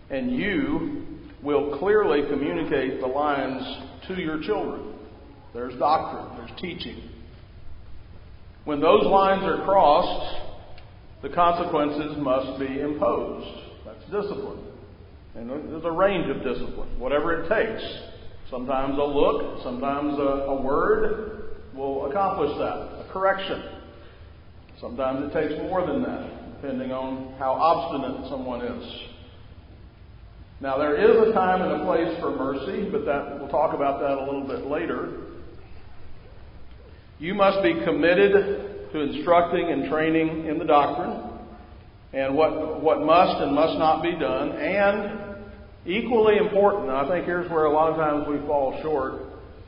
and 0.10 0.36
you 0.36 1.06
will 1.44 1.78
clearly 1.78 2.28
communicate 2.28 3.00
the 3.00 3.06
lines 3.06 3.62
to 4.08 4.20
your 4.20 4.42
children. 4.42 4.96
There's 5.54 5.78
doctrine, 5.78 6.36
there's 6.40 6.60
teaching. 6.60 7.12
When 8.66 8.82
those 8.82 9.06
lines 9.06 9.44
are 9.44 9.64
crossed, 9.66 10.36
the 11.22 11.30
consequences 11.30 12.18
must 12.18 12.60
be 12.60 12.82
imposed. 12.82 13.68
That's 13.86 14.04
discipline. 14.06 14.64
And 15.36 15.48
there's 15.48 15.86
a 15.86 15.92
range 15.92 16.28
of 16.36 16.38
discipline, 16.44 17.00
whatever 17.00 17.44
it 17.44 17.50
takes. 17.50 17.84
Sometimes 18.50 18.98
a 18.98 19.04
look, 19.04 19.64
sometimes 19.64 20.18
a, 20.18 20.50
a 20.50 20.62
word 20.62 21.56
will 21.76 22.10
accomplish 22.10 22.50
that, 22.58 23.06
a 23.06 23.10
correction. 23.12 23.64
Sometimes 24.82 25.32
it 25.32 25.34
takes 25.34 25.62
more 25.62 25.86
than 25.86 26.02
that, 26.04 26.62
depending 26.62 26.92
on 26.92 27.36
how 27.38 27.52
obstinate 27.52 28.30
someone 28.30 28.62
is. 28.62 29.02
Now, 30.62 30.78
there 30.78 30.98
is 30.98 31.30
a 31.30 31.34
time 31.34 31.62
and 31.62 31.82
a 31.82 31.86
place 31.86 32.20
for 32.20 32.32
mercy, 32.32 32.90
but 32.92 33.06
that, 33.06 33.40
we'll 33.40 33.50
talk 33.50 33.74
about 33.74 34.00
that 34.02 34.18
a 34.18 34.24
little 34.26 34.48
bit 34.48 34.66
later. 34.68 35.26
You 37.20 37.34
must 37.34 37.62
be 37.62 37.74
committed 37.86 38.92
to 38.92 39.00
instructing 39.00 39.70
and 39.70 39.90
training 39.90 40.48
in 40.48 40.58
the 40.58 40.66
doctrine 40.66 41.30
and 42.14 42.36
what, 42.36 42.82
what 42.82 43.02
must 43.02 43.42
and 43.42 43.54
must 43.54 43.78
not 43.78 44.02
be 44.02 44.14
done, 44.14 44.52
and 44.54 45.29
Equally 45.90 46.38
important, 46.38 46.92
I 46.92 47.10
think 47.10 47.26
here's 47.26 47.50
where 47.50 47.66
a 47.66 47.74
lot 47.74 47.90
of 47.90 47.96
times 47.96 48.28
we 48.30 48.38
fall 48.46 48.80
short, 48.84 49.24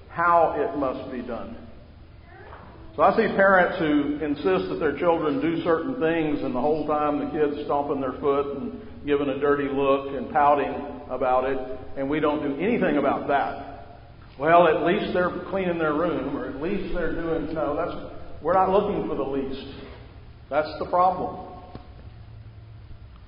how 0.07 0.53
it 0.55 0.77
must 0.77 1.11
be 1.11 1.23
done. 1.23 1.57
So 2.95 3.01
I 3.01 3.15
see 3.17 3.25
parents 3.35 3.79
who 3.79 4.23
insist 4.23 4.69
that 4.69 4.77
their 4.79 4.99
children 4.99 5.41
do 5.41 5.63
certain 5.63 5.99
things, 5.99 6.43
and 6.43 6.53
the 6.53 6.61
whole 6.61 6.85
time 6.85 7.17
the 7.17 7.31
kid's 7.31 7.65
stomping 7.65 8.01
their 8.01 8.13
foot 8.19 8.55
and 8.55 8.79
giving 9.03 9.29
a 9.29 9.39
dirty 9.39 9.67
look 9.73 10.13
and 10.13 10.29
pouting 10.31 10.75
about 11.09 11.45
it, 11.45 11.57
and 11.97 12.07
we 12.07 12.19
don't 12.19 12.43
do 12.43 12.61
anything 12.61 12.97
about 12.97 13.27
that. 13.27 13.97
Well, 14.37 14.67
at 14.67 14.85
least 14.85 15.15
they're 15.15 15.43
cleaning 15.49 15.79
their 15.79 15.95
room, 15.95 16.37
or 16.37 16.45
at 16.45 16.61
least 16.61 16.93
they're 16.93 17.15
doing. 17.15 17.51
No, 17.51 17.75
that's 17.75 18.43
we're 18.43 18.53
not 18.53 18.69
looking 18.69 19.09
for 19.09 19.15
the 19.15 19.23
least. 19.23 19.73
That's 20.51 20.69
the 20.77 20.85
problem. 20.85 21.50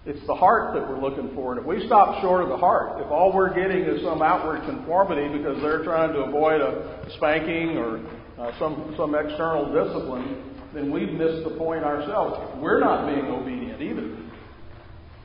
It's 0.05 0.25
the 0.27 0.35
heart 0.35 0.73
that 0.73 0.87
we're 0.87 0.99
looking 0.99 1.33
for. 1.33 1.53
And 1.53 1.61
if 1.61 1.65
we 1.65 1.85
stop 1.87 2.21
short 2.21 2.43
of 2.43 2.49
the 2.49 2.57
heart, 2.57 2.99
if 2.99 3.07
all 3.07 3.31
we're 3.33 3.53
getting 3.53 3.83
is 3.83 4.03
some 4.03 4.21
outward 4.21 4.61
conformity 4.65 5.29
because 5.37 5.61
they're 5.61 5.83
trying 5.83 6.11
to 6.11 6.19
avoid 6.19 6.59
a 6.59 7.07
spanking 7.15 7.77
or 7.77 8.03
uh, 8.37 8.51
some, 8.59 8.93
some 8.97 9.15
external 9.15 9.71
discipline, 9.71 10.59
then 10.73 10.91
we've 10.91 11.13
missed 11.13 11.47
the 11.47 11.55
point 11.57 11.85
ourselves. 11.85 12.35
We're 12.61 12.81
not 12.81 13.07
being 13.07 13.27
obedient 13.27 13.81
either. 13.81 14.17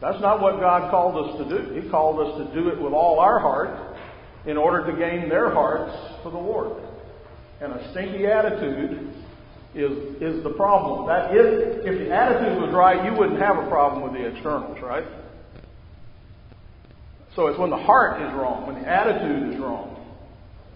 That's 0.01 0.21
not 0.21 0.41
what 0.41 0.61
God 0.61 0.93
called 0.93 1.27
us 1.27 1.39
to 1.39 1.49
do. 1.49 1.81
He 1.81 1.91
called 1.91 2.21
us 2.21 2.47
to 2.47 2.55
do 2.55 2.69
it 2.69 2.81
with 2.81 2.93
all 2.93 3.19
our 3.19 3.41
heart 3.41 3.99
in 4.47 4.57
order 4.57 4.87
to 4.87 4.97
gain 4.97 5.29
their 5.29 5.51
hearts 5.53 5.93
for 6.23 6.31
the 6.31 6.39
Lord. 6.39 6.81
And 7.61 7.73
a 7.73 7.91
stinky 7.91 8.27
attitude 8.27 9.13
is, 9.75 9.93
is 10.21 10.43
the 10.43 10.51
problem. 10.51 11.07
That 11.07 11.35
is, 11.35 11.85
if 11.85 11.99
the 11.99 12.11
attitude 12.13 12.61
was 12.61 12.73
right, 12.75 13.05
you 13.05 13.19
wouldn't 13.19 13.41
have 13.41 13.57
a 13.59 13.69
problem 13.69 14.03
with 14.03 14.21
the 14.21 14.27
externals, 14.27 14.79
right? 14.83 15.05
So 17.37 17.47
it's 17.47 17.59
when 17.59 17.71
the 17.71 17.77
heart 17.77 18.21
is 18.23 18.33
wrong, 18.35 18.67
when 18.67 18.83
the 18.83 18.89
attitude 18.89 19.55
is 19.55 19.61
wrong, 19.61 19.95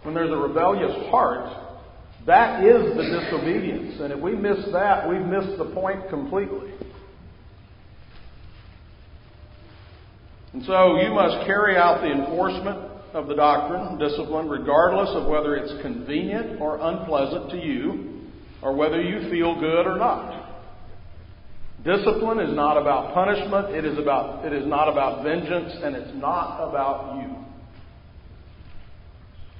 when 0.03 0.15
there's 0.15 0.31
a 0.31 0.37
rebellious 0.37 0.93
heart, 1.11 1.51
that 2.27 2.63
is 2.65 2.97
the 2.97 3.03
disobedience. 3.03 4.01
And 4.01 4.13
if 4.13 4.21
we 4.21 4.37
miss 4.37 4.59
that, 4.73 5.09
we've 5.09 5.25
missed 5.25 5.59
the 5.59 5.71
point 5.75 6.09
completely. 6.09 6.73
And 10.53 10.63
so 10.65 11.01
you 11.01 11.13
must 11.13 11.47
carry 11.47 11.77
out 11.77 12.03
the 12.03 12.13
enforcement 12.13 12.93
of 13.15 13.27
the 13.27 13.35
doctrine, 13.35 13.99
discipline, 13.99 14.49
regardless 14.49 15.09
of 15.17 15.27
whether 15.27 15.57
it's 15.57 15.83
convenient 15.83 16.61
or 16.61 16.79
unpleasant 16.81 17.51
to 17.51 17.57
you 17.57 18.22
or 18.63 18.75
whether 18.75 19.01
you 19.01 19.31
feel 19.31 19.59
good 19.59 19.87
or 19.87 19.97
not. 19.99 20.51
Discipline 21.85 22.39
is 22.39 22.55
not 22.55 22.77
about 22.77 23.13
punishment, 23.13 23.75
it 23.75 23.85
is, 23.85 23.99
about, 23.99 24.45
it 24.45 24.53
is 24.53 24.65
not 24.67 24.89
about 24.89 25.25
vengeance, 25.25 25.73
and 25.83 25.97
it's 25.97 26.15
not 26.15 26.69
about 26.69 27.21
you. 27.21 27.35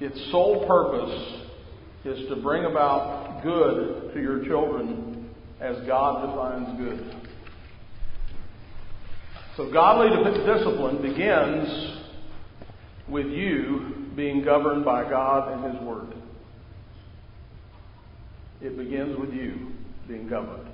Its 0.07 0.31
sole 0.31 0.65
purpose 0.65 1.43
is 2.05 2.29
to 2.29 2.37
bring 2.41 2.63
about 2.65 3.41
good 3.43 4.13
to 4.13 4.21
your 4.21 4.45
children 4.45 5.29
as 5.59 5.75
God 5.85 6.27
defines 6.27 6.77
good. 6.77 7.15
So, 9.57 9.69
godly 9.71 10.09
discipline 10.45 11.01
begins 11.01 11.99
with 13.07 13.27
you 13.27 14.07
being 14.15 14.43
governed 14.43 14.83
by 14.83 15.07
God 15.09 15.53
and 15.53 15.73
His 15.73 15.81
Word. 15.83 16.13
It 18.63 18.77
begins 18.77 19.19
with 19.19 19.33
you 19.33 19.73
being 20.07 20.29
governed 20.29 20.69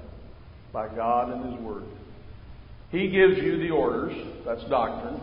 by 0.71 0.93
God 0.95 1.31
and 1.31 1.51
His 1.51 1.59
Word. 1.59 1.85
He 2.91 3.09
gives 3.09 3.37
you 3.39 3.57
the 3.57 3.71
orders, 3.71 4.15
that's 4.45 4.63
doctrine, 4.65 5.19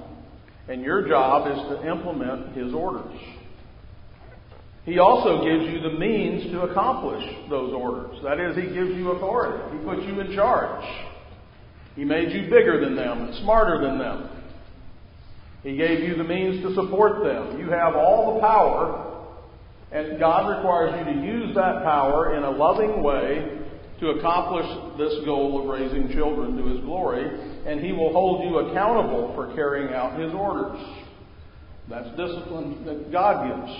and 0.68 0.82
your 0.82 1.06
job 1.06 1.46
is 1.46 1.58
to 1.68 1.88
implement 1.88 2.56
His 2.56 2.75
orders. 2.75 3.16
He 4.85 4.99
also 4.99 5.44
gives 5.44 5.73
you 5.73 5.80
the 5.80 5.96
means 5.96 6.50
to 6.50 6.62
accomplish 6.62 7.25
those 7.49 7.73
orders. 7.73 8.18
That 8.25 8.40
is, 8.40 8.56
He 8.56 8.75
gives 8.75 8.96
you 8.96 9.12
authority. 9.12 9.78
He 9.78 9.85
puts 9.85 10.02
you 10.02 10.20
in 10.20 10.35
charge. 10.35 10.85
He 11.94 12.04
made 12.04 12.32
you 12.32 12.50
bigger 12.50 12.85
than 12.85 12.96
them 12.96 13.26
and 13.26 13.35
smarter 13.44 13.80
than 13.80 13.99
them. 13.99 14.28
He 15.62 15.76
gave 15.76 16.00
you 16.00 16.16
the 16.16 16.25
means 16.25 16.64
to 16.64 16.75
support 16.75 17.23
them. 17.23 17.61
You 17.61 17.70
have 17.70 17.94
all 17.94 18.35
the 18.35 18.40
power 18.40 19.06
and 19.93 20.19
God 20.19 20.57
requires 20.57 20.99
you 20.99 21.14
to 21.14 21.26
use 21.26 21.55
that 21.55 21.83
power 21.85 22.37
in 22.37 22.43
a 22.43 22.50
loving 22.50 23.02
way 23.02 23.59
to 24.00 24.09
accomplish 24.11 24.66
this 24.99 25.25
goal 25.25 25.61
of 25.61 25.66
raising 25.69 26.12
children 26.12 26.57
to 26.57 26.66
His 26.66 26.81
glory, 26.81 27.25
and 27.66 27.81
He 27.81 27.93
will 27.93 28.12
hold 28.12 28.45
you 28.45 28.59
accountable 28.59 29.33
for 29.35 29.55
carrying 29.55 29.95
out 29.95 30.19
His 30.19 30.33
orders. 30.33 30.78
That's 31.88 32.09
discipline 32.11 32.85
that 32.85 33.12
God 33.12 33.47
gives. 33.47 33.78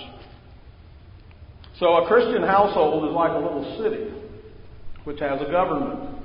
So 1.79 2.03
a 2.03 2.07
Christian 2.07 2.41
household 2.41 3.07
is 3.09 3.13
like 3.13 3.31
a 3.31 3.37
little 3.37 3.77
city 3.83 4.13
which 5.03 5.19
has 5.19 5.39
a 5.41 5.51
government. 5.51 6.19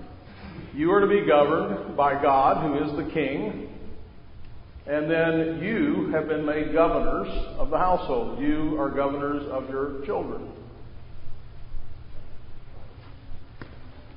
You 0.75 0.91
are 0.93 1.01
to 1.01 1.07
be 1.07 1.27
governed 1.27 1.97
by 1.97 2.21
God, 2.21 2.63
who 2.63 2.83
is 2.83 2.97
the 2.97 3.13
king, 3.13 3.69
And 4.87 5.09
then 5.09 5.63
you 5.63 6.11
have 6.13 6.27
been 6.27 6.45
made 6.45 6.73
governors 6.73 7.29
of 7.57 7.71
the 7.71 7.79
household. 7.79 8.41
You 8.41 8.81
are 8.81 8.91
governors 8.91 9.45
of 9.51 9.69
your 9.71 10.05
children. 10.05 10.49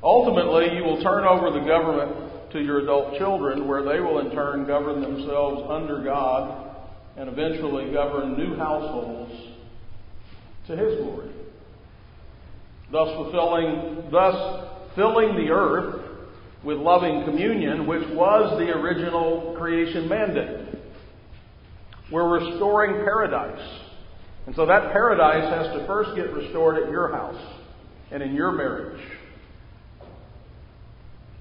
Ultimately, 0.01 0.75
you 0.75 0.83
will 0.83 1.01
turn 1.01 1.23
over 1.23 1.51
the 1.51 1.65
government 1.65 2.51
to 2.51 2.61
your 2.61 2.79
adult 2.79 3.17
children, 3.17 3.67
where 3.67 3.83
they 3.83 3.99
will 3.99 4.19
in 4.19 4.31
turn 4.31 4.65
govern 4.65 5.01
themselves 5.01 5.67
under 5.69 6.03
God 6.03 6.75
and 7.17 7.29
eventually 7.29 7.91
govern 7.91 8.37
new 8.37 8.55
households 8.55 9.33
to 10.67 10.75
His 10.75 10.99
glory. 10.99 11.31
Thus 12.91 13.15
fulfilling, 13.15 14.09
thus 14.11 14.69
filling 14.95 15.35
the 15.35 15.51
earth 15.51 16.01
with 16.65 16.77
loving 16.77 17.23
communion, 17.25 17.85
which 17.85 18.03
was 18.09 18.57
the 18.57 18.71
original 18.71 19.55
creation 19.57 20.09
mandate. 20.09 20.75
We're 22.11 22.39
restoring 22.39 23.05
paradise. 23.05 23.81
And 24.47 24.55
so 24.55 24.65
that 24.65 24.91
paradise 24.91 25.49
has 25.49 25.79
to 25.79 25.87
first 25.87 26.15
get 26.15 26.33
restored 26.33 26.83
at 26.83 26.89
your 26.89 27.11
house 27.11 27.41
and 28.11 28.21
in 28.21 28.33
your 28.33 28.51
marriage. 28.51 29.01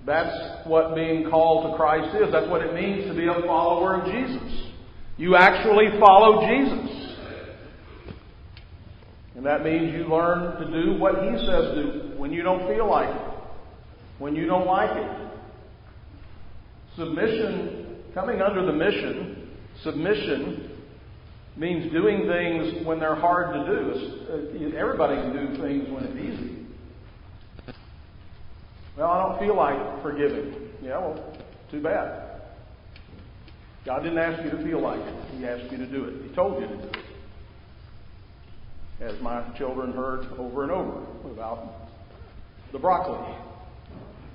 That's 0.07 0.67
what 0.67 0.95
being 0.95 1.31
called 1.31 1.71
to 1.71 1.77
Christ 1.77 2.15
is. 2.17 2.31
That's 2.31 2.49
what 2.49 2.61
it 2.61 2.75
means 2.75 3.07
to 3.07 3.15
be 3.15 3.27
a 3.27 3.47
follower 3.47 4.01
of 4.01 4.13
Jesus. 4.13 4.71
You 5.17 5.37
actually 5.37 5.99
follow 5.99 6.47
Jesus. 6.47 7.17
And 9.37 9.47
that 9.47 9.65
means 9.65 9.95
you 9.95 10.07
learn 10.09 10.61
to 10.61 10.71
do 10.71 10.99
what 10.99 11.15
He 11.25 11.31
says 11.47 11.75
do 11.75 12.13
when 12.19 12.33
you 12.33 12.43
don't 12.43 12.69
feel 12.69 12.89
like 12.89 13.09
it, 13.09 13.34
when 14.25 14.35
you 14.35 14.47
don't 14.47 14.67
like 14.67 14.97
it. 14.97 15.31
Submission, 16.97 17.97
coming 18.15 18.41
under 18.41 18.65
the 18.65 18.73
mission, 18.73 19.51
submission 19.83 20.81
means 21.59 21.93
doing 21.93 22.27
things 22.27 22.87
when 22.87 22.99
they're 22.99 23.17
hard 23.17 23.53
to 23.53 23.67
do. 23.67 24.73
Uh, 24.73 24.79
everybody 24.79 25.17
can 25.17 25.35
do 25.35 25.63
things 25.63 25.91
when 25.91 26.05
it's 26.05 26.17
easy. 26.17 26.67
Well, 28.97 29.11
I 29.11 29.29
don't 29.29 29.39
feel 29.41 29.55
like 29.55 30.01
forgiving. 30.01 30.71
Yeah, 30.81 31.01
well, 31.01 31.37
too 31.71 31.83
bad. 31.83 32.41
God 33.85 34.05
didn't 34.05 34.17
ask 34.17 34.43
you 34.43 34.53
to 34.53 34.65
feel 34.65 34.81
like 34.81 35.01
it. 35.01 35.37
He 35.37 35.45
asked 35.45 35.71
you 35.71 35.77
to 35.77 35.87
do 35.87 36.07
it. 36.07 36.31
He 36.31 36.35
told 36.35 36.63
you 36.63 36.69
to 36.69 36.75
do 36.75 36.89
it. 36.89 36.97
As 39.03 39.21
my 39.21 39.45
children 39.59 39.93
heard 39.93 40.25
over 40.39 40.63
and 40.63 40.73
over 40.73 41.03
about 41.31 41.91
the 42.73 42.79
broccoli. 42.79 43.54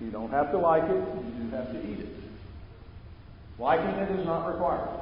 You 0.01 0.12
don't 0.12 0.32
have 0.32 0.51
to 0.51 0.58
like 0.58 0.84
it, 0.84 0.96
you 0.96 1.44
do 1.44 1.56
have 1.56 1.72
to 1.74 1.79
eat 1.79 2.00
it. 2.00 2.10
Liking 3.60 3.89
it 3.89 4.20
is 4.20 4.25
not 4.25 4.48
required. 4.48 5.01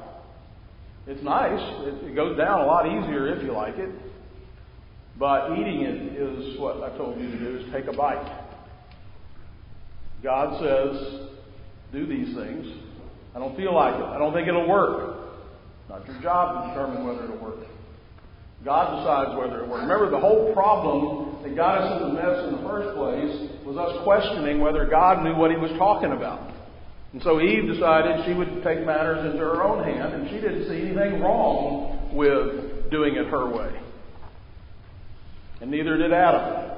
It's 1.06 1.24
nice. 1.24 1.62
It, 1.86 2.12
it 2.12 2.16
goes 2.16 2.38
down 2.38 2.62
a 2.62 2.66
lot 2.66 2.86
easier 2.88 3.36
if 3.36 3.44
you 3.44 3.54
like 3.54 3.78
it. 3.78 3.90
But 5.20 5.52
eating 5.54 5.82
it 5.82 6.14
is 6.20 6.60
what 6.60 6.84
I 6.84 6.96
told 6.98 7.20
you 7.20 7.30
to 7.32 7.38
do, 7.38 7.58
is 7.58 7.72
take 7.72 7.86
a 7.86 7.96
bite. 7.96 8.44
God 10.24 10.60
says, 10.62 11.30
do 11.92 12.06
these 12.06 12.36
things. 12.36 12.66
I 13.36 13.40
don't 13.40 13.56
feel 13.56 13.74
like 13.74 13.96
it. 13.96 14.04
I 14.04 14.18
don't 14.18 14.34
think 14.34 14.48
it'll 14.48 14.68
work. 14.68 15.16
Not 15.90 16.06
your 16.08 16.22
job 16.22 16.64
to 16.64 16.70
determine 16.70 17.08
whether 17.08 17.24
it'll 17.24 17.38
work. 17.38 17.66
God 18.66 18.98
decides 18.98 19.38
whether 19.40 19.64
it 19.64 19.70
works. 19.70 19.84
Remember, 19.84 20.10
the 20.10 20.20
whole 20.20 20.54
problem 20.54 21.27
that 21.48 21.56
got 21.56 21.78
us 21.80 22.02
in 22.02 22.08
the 22.10 22.14
mess 22.14 22.44
in 22.46 22.52
the 22.58 22.68
first 22.68 22.96
place 22.98 23.66
was 23.66 23.78
us 23.78 24.04
questioning 24.04 24.60
whether 24.60 24.86
God 24.86 25.24
knew 25.24 25.36
what 25.36 25.52
he 25.52 25.58
was 25.58 25.72
talking 25.78 26.12
about. 26.12 26.54
And 27.14 27.22
so 27.24 27.42
Eve 27.42 27.68
decided 27.74 28.26
she 28.26 28.34
would 28.34 28.64
take 28.64 28.86
matters 28.86 29.26
into 29.26 29.40
her 29.40 29.64
own 29.64 29.84
hand, 29.84 30.14
and 30.14 30.30
she 30.30 30.36
didn't 30.36 30.68
see 30.68 30.82
anything 30.82 31.22
wrong 31.22 32.12
with 32.14 32.92
doing 32.92 33.16
it 33.16 33.28
her 33.28 33.48
way. 33.50 33.80
And 35.62 35.72
neither 35.72 35.98
did 35.98 36.12
Adam. 36.12 36.72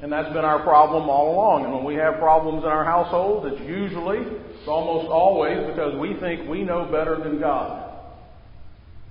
And 0.00 0.10
that's 0.10 0.32
been 0.32 0.44
our 0.44 0.62
problem 0.62 1.10
all 1.10 1.34
along. 1.34 1.64
And 1.64 1.74
when 1.74 1.84
we 1.84 1.94
have 1.96 2.18
problems 2.18 2.62
in 2.64 2.70
our 2.70 2.84
household, 2.84 3.44
it's 3.46 3.60
usually, 3.60 4.18
it's 4.18 4.68
almost 4.68 5.10
always 5.10 5.58
because 5.66 5.94
we 5.98 6.14
think 6.20 6.48
we 6.48 6.62
know 6.62 6.86
better 6.90 7.18
than 7.22 7.38
God. 7.38 7.92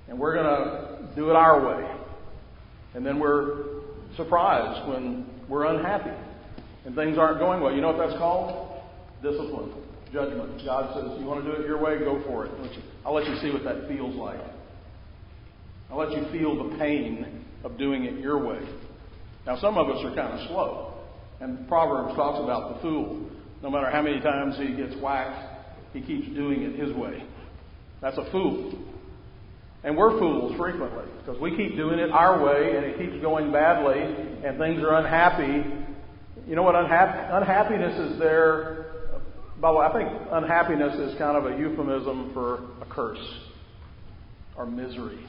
And 0.07 0.17
we're 0.17 0.33
going 0.33 0.47
to 0.47 1.15
do 1.15 1.29
it 1.29 1.35
our 1.35 1.63
way. 1.67 1.95
And 2.95 3.05
then 3.05 3.19
we're 3.19 3.78
surprised 4.15 4.87
when 4.89 5.25
we're 5.47 5.65
unhappy 5.65 6.15
and 6.85 6.95
things 6.95 7.17
aren't 7.17 7.39
going 7.39 7.61
well. 7.61 7.73
You 7.73 7.81
know 7.81 7.91
what 7.91 8.07
that's 8.07 8.17
called? 8.17 8.81
Discipline, 9.21 9.73
judgment. 10.13 10.65
God 10.65 10.93
says, 10.95 11.19
You 11.19 11.25
want 11.25 11.43
to 11.43 11.51
do 11.51 11.61
it 11.61 11.67
your 11.67 11.81
way? 11.81 11.99
Go 11.99 12.21
for 12.25 12.45
it. 12.45 12.51
I'll 13.05 13.13
let 13.13 13.27
you 13.27 13.35
see 13.41 13.51
what 13.51 13.63
that 13.63 13.87
feels 13.87 14.15
like. 14.15 14.39
I'll 15.91 15.97
let 15.97 16.11
you 16.11 16.25
feel 16.31 16.69
the 16.69 16.77
pain 16.77 17.45
of 17.63 17.77
doing 17.77 18.05
it 18.05 18.19
your 18.19 18.45
way. 18.45 18.59
Now, 19.45 19.59
some 19.59 19.77
of 19.77 19.89
us 19.89 19.97
are 20.05 20.15
kind 20.15 20.39
of 20.39 20.47
slow. 20.47 20.93
And 21.39 21.67
Proverbs 21.67 22.15
talks 22.15 22.43
about 22.43 22.75
the 22.75 22.81
fool. 22.81 23.29
No 23.63 23.69
matter 23.69 23.89
how 23.89 24.01
many 24.01 24.19
times 24.19 24.55
he 24.57 24.75
gets 24.75 24.95
whacked, 25.01 25.57
he 25.93 26.01
keeps 26.01 26.27
doing 26.35 26.63
it 26.63 26.79
his 26.79 26.95
way. 26.95 27.23
That's 28.01 28.17
a 28.17 28.29
fool. 28.31 28.73
And 29.83 29.95
we're 29.95 30.19
fools 30.19 30.57
frequently 30.57 31.05
because 31.19 31.39
we 31.39 31.55
keep 31.55 31.75
doing 31.77 31.99
it 31.99 32.11
our 32.11 32.43
way 32.43 32.75
and 32.75 32.85
it 32.85 32.97
keeps 32.97 33.21
going 33.21 33.51
badly 33.51 33.99
and 34.45 34.57
things 34.57 34.81
are 34.81 34.95
unhappy. 34.95 35.69
You 36.47 36.55
know 36.55 36.63
what 36.63 36.75
unhap- 36.75 37.33
unhappiness 37.33 38.11
is 38.11 38.19
there? 38.19 38.85
By 39.61 39.71
the 39.71 39.77
way, 39.77 39.85
I 39.85 39.93
think 39.93 40.09
unhappiness 40.31 40.95
is 40.99 41.17
kind 41.17 41.37
of 41.37 41.45
a 41.51 41.57
euphemism 41.57 42.31
for 42.33 42.55
a 42.81 42.85
curse 42.89 43.23
or 44.57 44.65
misery. 44.65 45.25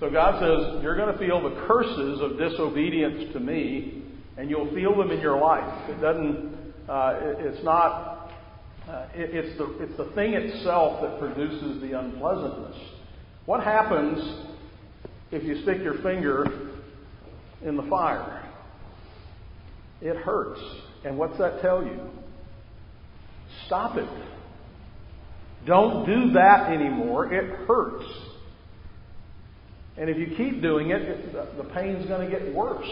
So 0.00 0.10
God 0.10 0.40
says, 0.40 0.82
You're 0.82 0.96
going 0.96 1.12
to 1.12 1.18
feel 1.18 1.42
the 1.42 1.66
curses 1.66 2.20
of 2.20 2.38
disobedience 2.38 3.32
to 3.32 3.40
me, 3.40 4.02
and 4.36 4.48
you'll 4.48 4.72
feel 4.72 4.96
them 4.96 5.10
in 5.10 5.20
your 5.20 5.40
life. 5.40 5.90
It 5.90 6.00
doesn't, 6.00 6.56
uh, 6.88 7.18
it, 7.20 7.46
it's 7.46 7.64
not, 7.64 8.17
uh, 8.88 9.06
it, 9.14 9.34
it's, 9.34 9.58
the, 9.58 9.76
it's 9.80 9.96
the 9.98 10.10
thing 10.14 10.32
itself 10.32 11.02
that 11.02 11.18
produces 11.18 11.80
the 11.82 11.98
unpleasantness. 11.98 12.76
What 13.44 13.62
happens 13.62 14.46
if 15.30 15.42
you 15.44 15.62
stick 15.62 15.78
your 15.82 16.02
finger 16.02 16.70
in 17.62 17.76
the 17.76 17.82
fire? 17.84 18.50
It 20.00 20.16
hurts. 20.16 20.60
And 21.04 21.18
what's 21.18 21.36
that 21.38 21.60
tell 21.60 21.84
you? 21.84 22.00
Stop 23.66 23.96
it. 23.96 24.08
Don't 25.66 26.06
do 26.06 26.32
that 26.32 26.70
anymore. 26.72 27.32
It 27.32 27.66
hurts. 27.66 28.04
And 29.98 30.08
if 30.08 30.16
you 30.16 30.34
keep 30.36 30.62
doing 30.62 30.90
it, 30.90 31.02
it 31.02 31.56
the 31.56 31.64
pain's 31.74 32.06
going 32.06 32.30
to 32.30 32.38
get 32.38 32.54
worse. 32.54 32.88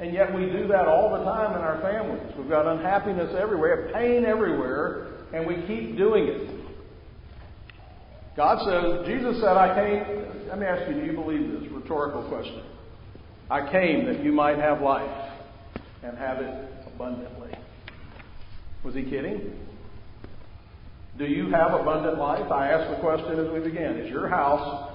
And 0.00 0.12
yet 0.12 0.34
we 0.34 0.46
do 0.46 0.66
that 0.68 0.88
all 0.88 1.16
the 1.16 1.24
time 1.24 1.56
in 1.56 1.62
our 1.62 1.80
families. 1.80 2.34
We've 2.36 2.48
got 2.48 2.66
unhappiness 2.66 3.34
everywhere, 3.38 3.90
pain 3.94 4.24
everywhere, 4.24 5.06
and 5.32 5.46
we 5.46 5.54
keep 5.66 5.96
doing 5.96 6.26
it. 6.26 6.50
God 8.36 8.58
says, 8.66 9.06
Jesus 9.06 9.40
said, 9.40 9.56
I 9.56 9.74
came. 9.74 10.48
Let 10.48 10.58
me 10.58 10.66
ask 10.66 10.88
you, 10.88 11.00
do 11.00 11.06
you 11.06 11.12
believe 11.12 11.52
this? 11.52 11.70
Rhetorical 11.70 12.28
question. 12.28 12.62
I 13.48 13.70
came 13.70 14.06
that 14.06 14.24
you 14.24 14.32
might 14.32 14.58
have 14.58 14.80
life 14.80 15.32
and 16.02 16.18
have 16.18 16.38
it 16.38 16.72
abundantly. 16.86 17.52
Was 18.82 18.94
he 18.94 19.04
kidding? 19.04 19.58
Do 21.16 21.24
you 21.24 21.50
have 21.50 21.72
abundant 21.72 22.18
life? 22.18 22.50
I 22.50 22.70
asked 22.70 22.90
the 22.90 23.00
question 23.00 23.38
as 23.38 23.52
we 23.52 23.60
began. 23.60 23.98
Is 23.98 24.10
your 24.10 24.28
house 24.28 24.90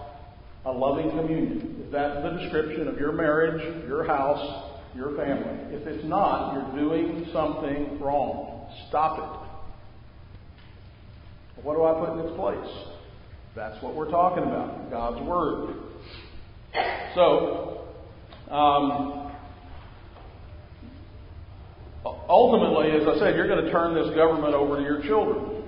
a 0.66 0.72
loving 0.72 1.10
communion. 1.10 1.84
Is 1.86 1.92
that 1.92 2.22
the 2.22 2.30
description 2.32 2.88
of 2.88 2.98
your 2.98 3.12
marriage, 3.12 3.62
your 3.88 4.06
house, 4.06 4.69
your 4.96 5.16
family? 5.16 5.76
If 5.76 5.88
it's 5.88 6.06
not, 6.06 6.54
you're 6.54 6.84
doing 6.84 7.28
something 7.34 8.00
wrong. 8.00 8.72
Stop 8.90 9.20
it. 9.20 9.50
What 11.64 11.76
do 11.76 11.84
I 11.84 11.94
put 11.94 12.14
in 12.14 12.26
its 12.26 12.36
place? 12.38 12.96
That's 13.56 13.82
what 13.84 13.96
we're 13.96 14.10
talking 14.10 14.44
about 14.44 14.90
God's 14.90 15.22
Word. 15.26 15.76
So, 17.16 17.88
um, 18.50 19.32
ultimately, 22.06 22.92
as 22.92 23.08
I 23.08 23.20
said, 23.20 23.36
you're 23.36 23.48
going 23.48 23.66
to 23.66 23.72
turn 23.72 23.96
this 23.96 24.16
government 24.16 24.54
over 24.54 24.78
to 24.78 24.84
your 24.84 25.02
children. 25.04 25.64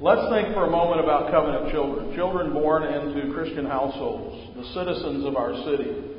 Let's 0.00 0.30
think 0.30 0.54
for 0.54 0.64
a 0.64 0.70
moment 0.70 1.00
about 1.00 1.30
covenant 1.30 1.72
children, 1.72 2.14
children 2.14 2.52
born 2.52 2.84
into 2.84 3.32
Christian 3.34 3.66
households, 3.66 4.56
the 4.56 4.64
citizens 4.74 5.26
of 5.26 5.36
our 5.36 5.54
city. 5.64 6.17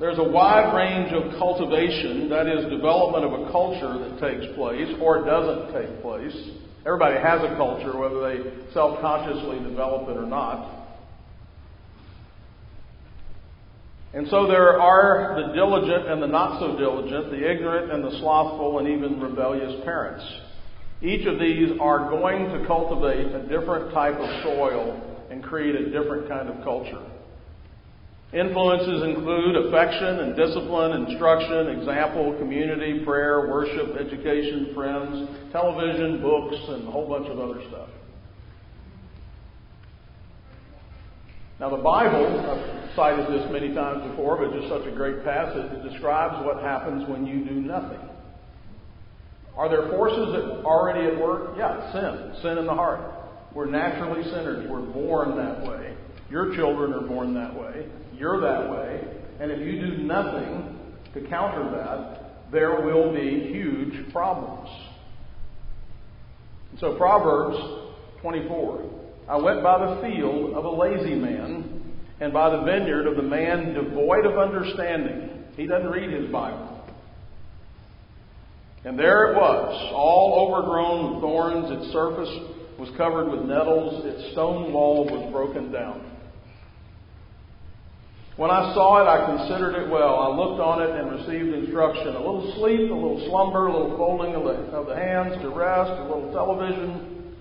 There's 0.00 0.18
a 0.18 0.24
wide 0.24 0.74
range 0.74 1.12
of 1.12 1.38
cultivation, 1.38 2.30
that 2.30 2.46
is, 2.48 2.64
development 2.70 3.22
of 3.22 3.32
a 3.32 3.52
culture 3.52 3.98
that 4.00 4.18
takes 4.18 4.46
place 4.56 4.88
or 4.98 5.26
doesn't 5.26 5.74
take 5.74 6.00
place. 6.00 6.32
Everybody 6.86 7.20
has 7.20 7.42
a 7.42 7.54
culture, 7.56 7.94
whether 7.98 8.20
they 8.24 8.72
self 8.72 8.98
consciously 9.02 9.58
develop 9.58 10.08
it 10.08 10.16
or 10.16 10.24
not. 10.24 10.80
And 14.14 14.26
so 14.28 14.46
there 14.48 14.80
are 14.80 15.36
the 15.36 15.52
diligent 15.52 16.08
and 16.08 16.22
the 16.22 16.26
not 16.26 16.60
so 16.60 16.78
diligent, 16.78 17.30
the 17.30 17.50
ignorant 17.50 17.92
and 17.92 18.02
the 18.02 18.18
slothful, 18.20 18.78
and 18.78 18.88
even 18.88 19.20
rebellious 19.20 19.84
parents. 19.84 20.24
Each 21.02 21.26
of 21.26 21.38
these 21.38 21.78
are 21.78 22.08
going 22.08 22.48
to 22.58 22.66
cultivate 22.66 23.26
a 23.34 23.42
different 23.48 23.92
type 23.92 24.16
of 24.16 24.42
soil 24.44 25.26
and 25.30 25.44
create 25.44 25.74
a 25.74 25.90
different 25.90 26.26
kind 26.26 26.48
of 26.48 26.64
culture. 26.64 27.04
Influences 28.32 29.02
include 29.02 29.56
affection 29.66 30.20
and 30.20 30.36
discipline, 30.36 31.04
instruction, 31.04 31.80
example, 31.80 32.36
community, 32.38 33.04
prayer, 33.04 33.48
worship, 33.48 33.96
education, 33.96 34.70
friends, 34.72 35.50
television, 35.50 36.22
books, 36.22 36.54
and 36.68 36.86
a 36.86 36.90
whole 36.92 37.08
bunch 37.08 37.26
of 37.26 37.40
other 37.40 37.60
stuff. 37.68 37.88
Now, 41.58 41.70
the 41.70 41.82
Bible, 41.82 42.40
I've 42.48 42.94
cited 42.94 43.26
this 43.26 43.50
many 43.50 43.74
times 43.74 44.08
before, 44.10 44.38
but 44.38 44.56
just 44.56 44.68
such 44.68 44.86
a 44.86 44.94
great 44.94 45.24
passage, 45.24 45.72
it 45.72 45.90
describes 45.90 46.46
what 46.46 46.62
happens 46.62 47.08
when 47.08 47.26
you 47.26 47.44
do 47.44 47.54
nothing. 47.54 47.98
Are 49.56 49.68
there 49.68 49.90
forces 49.90 50.32
that 50.32 50.64
already 50.64 51.06
at 51.06 51.20
work? 51.20 51.56
Yeah, 51.58 51.92
sin. 51.92 52.40
Sin 52.42 52.58
in 52.58 52.66
the 52.66 52.74
heart. 52.74 53.00
We're 53.52 53.66
naturally 53.66 54.22
sinners. 54.22 54.70
We're 54.70 54.80
born 54.80 55.36
that 55.36 55.68
way. 55.68 55.96
Your 56.30 56.54
children 56.54 56.94
are 56.94 57.06
born 57.06 57.34
that 57.34 57.54
way. 57.54 57.88
You're 58.20 58.40
that 58.42 58.70
way. 58.70 59.00
And 59.40 59.50
if 59.50 59.60
you 59.60 59.80
do 59.80 60.02
nothing 60.02 60.78
to 61.14 61.26
counter 61.28 61.70
that, 61.70 62.52
there 62.52 62.82
will 62.82 63.14
be 63.14 63.50
huge 63.50 64.12
problems. 64.12 64.68
And 66.70 66.78
so 66.78 66.96
Proverbs 66.96 67.56
24. 68.20 68.90
I 69.26 69.36
went 69.38 69.62
by 69.62 69.78
the 69.78 70.02
field 70.02 70.52
of 70.52 70.66
a 70.66 70.70
lazy 70.70 71.14
man 71.14 71.94
and 72.20 72.30
by 72.30 72.50
the 72.50 72.62
vineyard 72.62 73.06
of 73.06 73.16
the 73.16 73.22
man 73.22 73.72
devoid 73.72 74.26
of 74.26 74.36
understanding. 74.36 75.44
He 75.56 75.66
doesn't 75.66 75.90
read 75.90 76.10
his 76.10 76.30
Bible. 76.30 76.84
And 78.84 78.98
there 78.98 79.32
it 79.32 79.36
was, 79.36 79.92
all 79.94 80.46
overgrown 80.46 81.14
with 81.14 81.22
thorns. 81.22 81.70
Its 81.70 81.92
surface 81.92 82.28
was 82.78 82.90
covered 82.98 83.30
with 83.30 83.48
nettles. 83.48 84.04
Its 84.04 84.32
stone 84.32 84.74
wall 84.74 85.06
was 85.06 85.32
broken 85.32 85.72
down. 85.72 86.09
When 88.40 88.50
I 88.50 88.72
saw 88.72 89.02
it, 89.02 89.06
I 89.06 89.36
considered 89.36 89.74
it 89.74 89.90
well. 89.90 90.14
I 90.18 90.34
looked 90.34 90.62
on 90.62 90.80
it 90.80 90.88
and 90.96 91.12
received 91.12 91.54
instruction. 91.62 92.16
A 92.16 92.18
little 92.18 92.54
sleep, 92.56 92.90
a 92.90 92.94
little 92.94 93.28
slumber, 93.28 93.66
a 93.66 93.70
little 93.70 93.98
folding 93.98 94.34
of 94.34 94.44
the, 94.44 94.74
of 94.74 94.86
the 94.86 94.96
hands 94.96 95.34
to 95.42 95.50
rest, 95.50 95.90
a 95.90 96.04
little 96.04 96.32
television. 96.32 97.34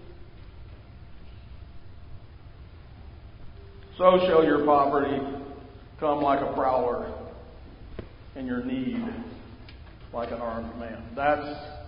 So 3.97 4.19
shall 4.27 4.43
your 4.43 4.65
poverty 4.65 5.25
come 6.01 6.21
like 6.21 6.41
a 6.41 6.51
prowler, 6.51 7.13
and 8.35 8.45
your 8.45 8.65
need 8.65 9.01
like 10.11 10.31
an 10.31 10.41
armed 10.41 10.77
man. 10.77 11.01
That's 11.15 11.47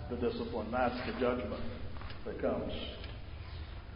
the 0.10 0.15
discipline. 0.15 0.71
That's 0.71 0.95
the 1.06 1.19
judgment 1.19 1.62
that 2.26 2.39
comes. 2.39 2.71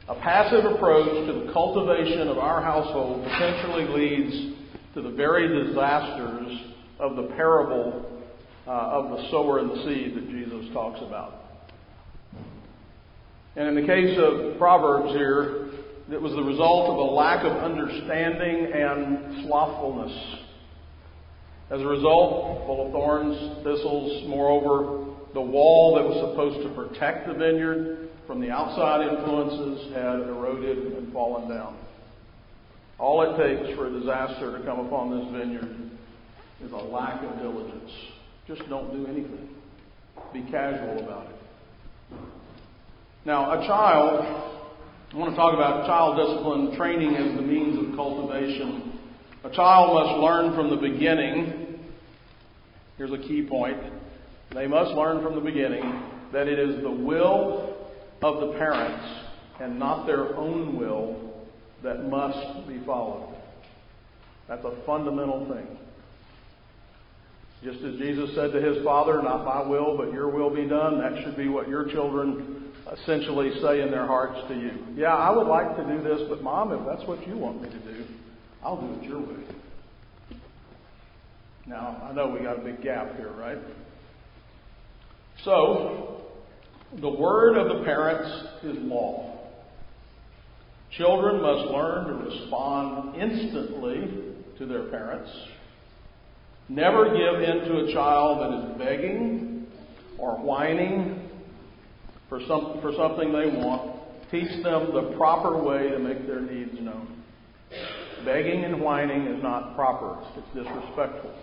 A 0.10 0.16
passive 0.16 0.66
approach 0.66 1.08
to 1.26 1.46
the 1.46 1.54
cultivation 1.54 2.28
of 2.28 2.38
our 2.38 2.62
household 2.62 3.24
potentially 3.24 3.86
leads 3.86 4.56
to 4.96 5.02
the 5.02 5.12
very 5.12 5.48
disasters 5.66 6.58
of 7.00 7.18
the 7.18 7.24
parable 7.36 8.24
uh, 8.66 8.72
of 8.72 9.10
the 9.12 9.30
sower 9.30 9.60
and 9.60 9.70
the 9.70 9.84
seed 9.84 10.16
that 10.16 10.30
Jesus 10.30 10.74
talks 10.74 11.02
about. 11.02 11.42
And 13.58 13.68
in 13.68 13.76
the 13.76 13.86
case 13.86 14.18
of 14.18 14.58
Proverbs 14.58 15.14
here, 15.14 15.70
it 16.12 16.22
was 16.22 16.32
the 16.32 16.44
result 16.44 16.92
of 16.92 16.98
a 16.98 17.14
lack 17.14 17.44
of 17.44 17.52
understanding 17.52 18.72
and 18.74 19.46
slothfulness. 19.46 20.36
As 21.72 21.82
a 21.82 21.86
result, 21.86 22.66
full 22.66 22.88
of 22.88 22.92
thorns, 22.94 23.64
thistles, 23.64 24.24
moreover, 24.30 25.14
the 25.34 25.42
wall 25.42 25.96
that 25.96 26.06
was 26.06 26.16
supposed 26.30 26.66
to 26.66 26.74
protect 26.74 27.28
the 27.28 27.34
vineyard 27.34 28.10
from 28.28 28.40
the 28.40 28.50
outside 28.50 29.08
influences 29.08 29.94
had 29.94 30.22
eroded 30.30 30.94
and 30.94 31.12
fallen 31.12 31.50
down. 31.50 31.76
All 32.98 33.22
it 33.24 33.38
takes 33.38 33.76
for 33.76 33.88
a 33.88 33.92
disaster 33.92 34.58
to 34.58 34.64
come 34.64 34.80
upon 34.80 35.12
this 35.12 35.32
vineyard 35.32 35.92
is 36.64 36.72
a 36.72 36.78
lack 36.78 37.22
of 37.24 37.38
diligence. 37.40 37.92
Just 38.48 38.62
don't 38.70 38.92
do 38.92 39.06
anything. 39.08 39.50
Be 40.32 40.44
casual 40.50 41.04
about 41.04 41.28
it. 41.28 41.36
Now, 43.26 43.60
a 43.60 43.68
child, 43.68 44.22
I 45.12 45.18
want 45.18 45.32
to 45.32 45.36
talk 45.36 45.54
about 45.54 45.86
child 45.86 46.16
discipline 46.18 46.78
training 46.78 47.16
as 47.16 47.36
the 47.36 47.42
means 47.42 47.78
of 47.78 47.96
cultivation. 47.96 49.00
A 49.44 49.50
child 49.50 49.94
must 49.94 50.20
learn 50.22 50.56
from 50.56 50.70
the 50.70 50.78
beginning. 50.78 51.80
Here's 52.98 53.12
a 53.12 53.18
key 53.18 53.46
point. 53.50 53.78
They 54.54 54.68
must 54.68 54.92
learn 54.92 55.22
from 55.22 55.36
the 55.36 55.42
beginning 55.42 56.02
that 56.32 56.48
it 56.48 56.60
is 56.60 56.82
the 56.82 56.92
will 56.92 57.76
of 58.22 58.40
the 58.40 58.58
parents 58.58 59.06
and 59.60 59.78
not 59.78 60.06
their 60.06 60.36
own 60.38 60.78
will 60.78 61.35
that 61.86 62.10
must 62.10 62.68
be 62.68 62.80
followed. 62.86 63.36
That's 64.48 64.66
a 64.66 64.74
fundamental 64.86 65.48
thing. 65.48 65.78
Just 67.64 67.84
as 67.84 67.96
Jesus 67.98 68.36
said 68.36 68.52
to 68.52 68.62
his 68.62 68.84
Father, 68.84 69.22
Not 69.22 69.46
my 69.46 69.68
will, 69.68 69.96
but 69.98 70.12
your 70.12 70.30
will 70.30 70.54
be 70.54 70.68
done, 70.68 71.00
that 71.00 71.24
should 71.24 71.38
be 71.38 71.48
what 71.48 71.70
your 71.70 71.90
children 71.90 72.74
essentially 72.92 73.52
say 73.62 73.82
in 73.82 73.90
their 73.90 74.06
hearts 74.06 74.40
to 74.50 74.56
you. 74.56 74.72
Yeah, 74.96 75.16
I 75.16 75.32
would 75.32 75.48
like 75.48 75.76
to 75.78 75.84
do 75.84 76.04
this, 76.04 76.22
but 76.30 76.44
Mom, 76.44 76.72
if 76.72 76.86
that's 76.86 77.08
what 77.08 77.26
you 77.28 77.38
want 77.38 77.62
me 77.62 77.70
to 77.70 77.80
do, 77.80 78.06
I'll 78.64 78.80
do 78.80 79.00
it 79.00 79.04
your 79.04 79.20
way. 79.20 79.44
Now, 81.68 82.08
I 82.08 82.14
know 82.14 82.28
we 82.28 82.40
got 82.46 82.60
a 82.60 82.62
big 82.62 82.84
gap 82.84 83.16
here, 83.16 83.32
right? 83.32 83.58
So, 85.44 86.22
the 87.02 87.10
word 87.10 87.58
of 87.58 87.78
the 87.78 87.84
parents 87.84 88.30
is 88.64 88.78
law. 88.84 89.35
Children 90.98 91.42
must 91.42 91.72
learn 91.72 92.08
to 92.08 92.14
respond 92.14 93.16
instantly 93.18 94.34
to 94.58 94.66
their 94.66 94.84
parents. 94.84 95.30
Never 96.70 97.06
give 97.06 97.42
in 97.42 97.68
to 97.68 97.86
a 97.86 97.94
child 97.94 98.40
that 98.40 98.72
is 98.72 98.78
begging 98.78 99.68
or 100.18 100.38
whining 100.38 101.30
for, 102.30 102.40
some, 102.48 102.80
for 102.82 102.94
something 102.98 103.34
they 103.34 103.48
want. 103.58 104.00
Teach 104.32 104.64
them 104.64 104.94
the 104.94 105.14
proper 105.18 105.62
way 105.62 105.90
to 105.90 106.00
make 106.00 106.26
their 106.26 106.42
needs 106.42 106.80
known. 106.80 107.24
Begging 108.24 108.64
and 108.64 108.82
whining 108.82 109.28
is 109.28 109.44
not 109.44 109.76
proper, 109.76 110.18
it's 110.36 110.48
disrespectful. 110.56 111.34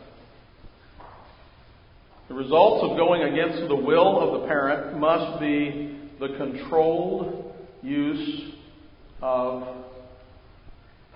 The 2.28 2.34
results 2.34 2.90
of 2.90 2.96
going 2.96 3.22
against 3.22 3.68
the 3.68 3.76
will 3.76 4.18
of 4.18 4.40
the 4.40 4.48
parent 4.48 4.98
must 4.98 5.38
be 5.40 6.00
the 6.18 6.28
controlled 6.38 7.54
use 7.82 8.52
of 9.22 9.62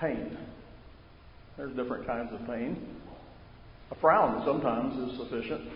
pain. 0.01 0.37
There's 1.57 1.75
different 1.75 2.07
kinds 2.07 2.33
of 2.33 2.47
pain. 2.47 2.97
A 3.91 3.95
frown 3.97 4.43
sometimes 4.45 5.11
is 5.11 5.19
sufficient. 5.19 5.69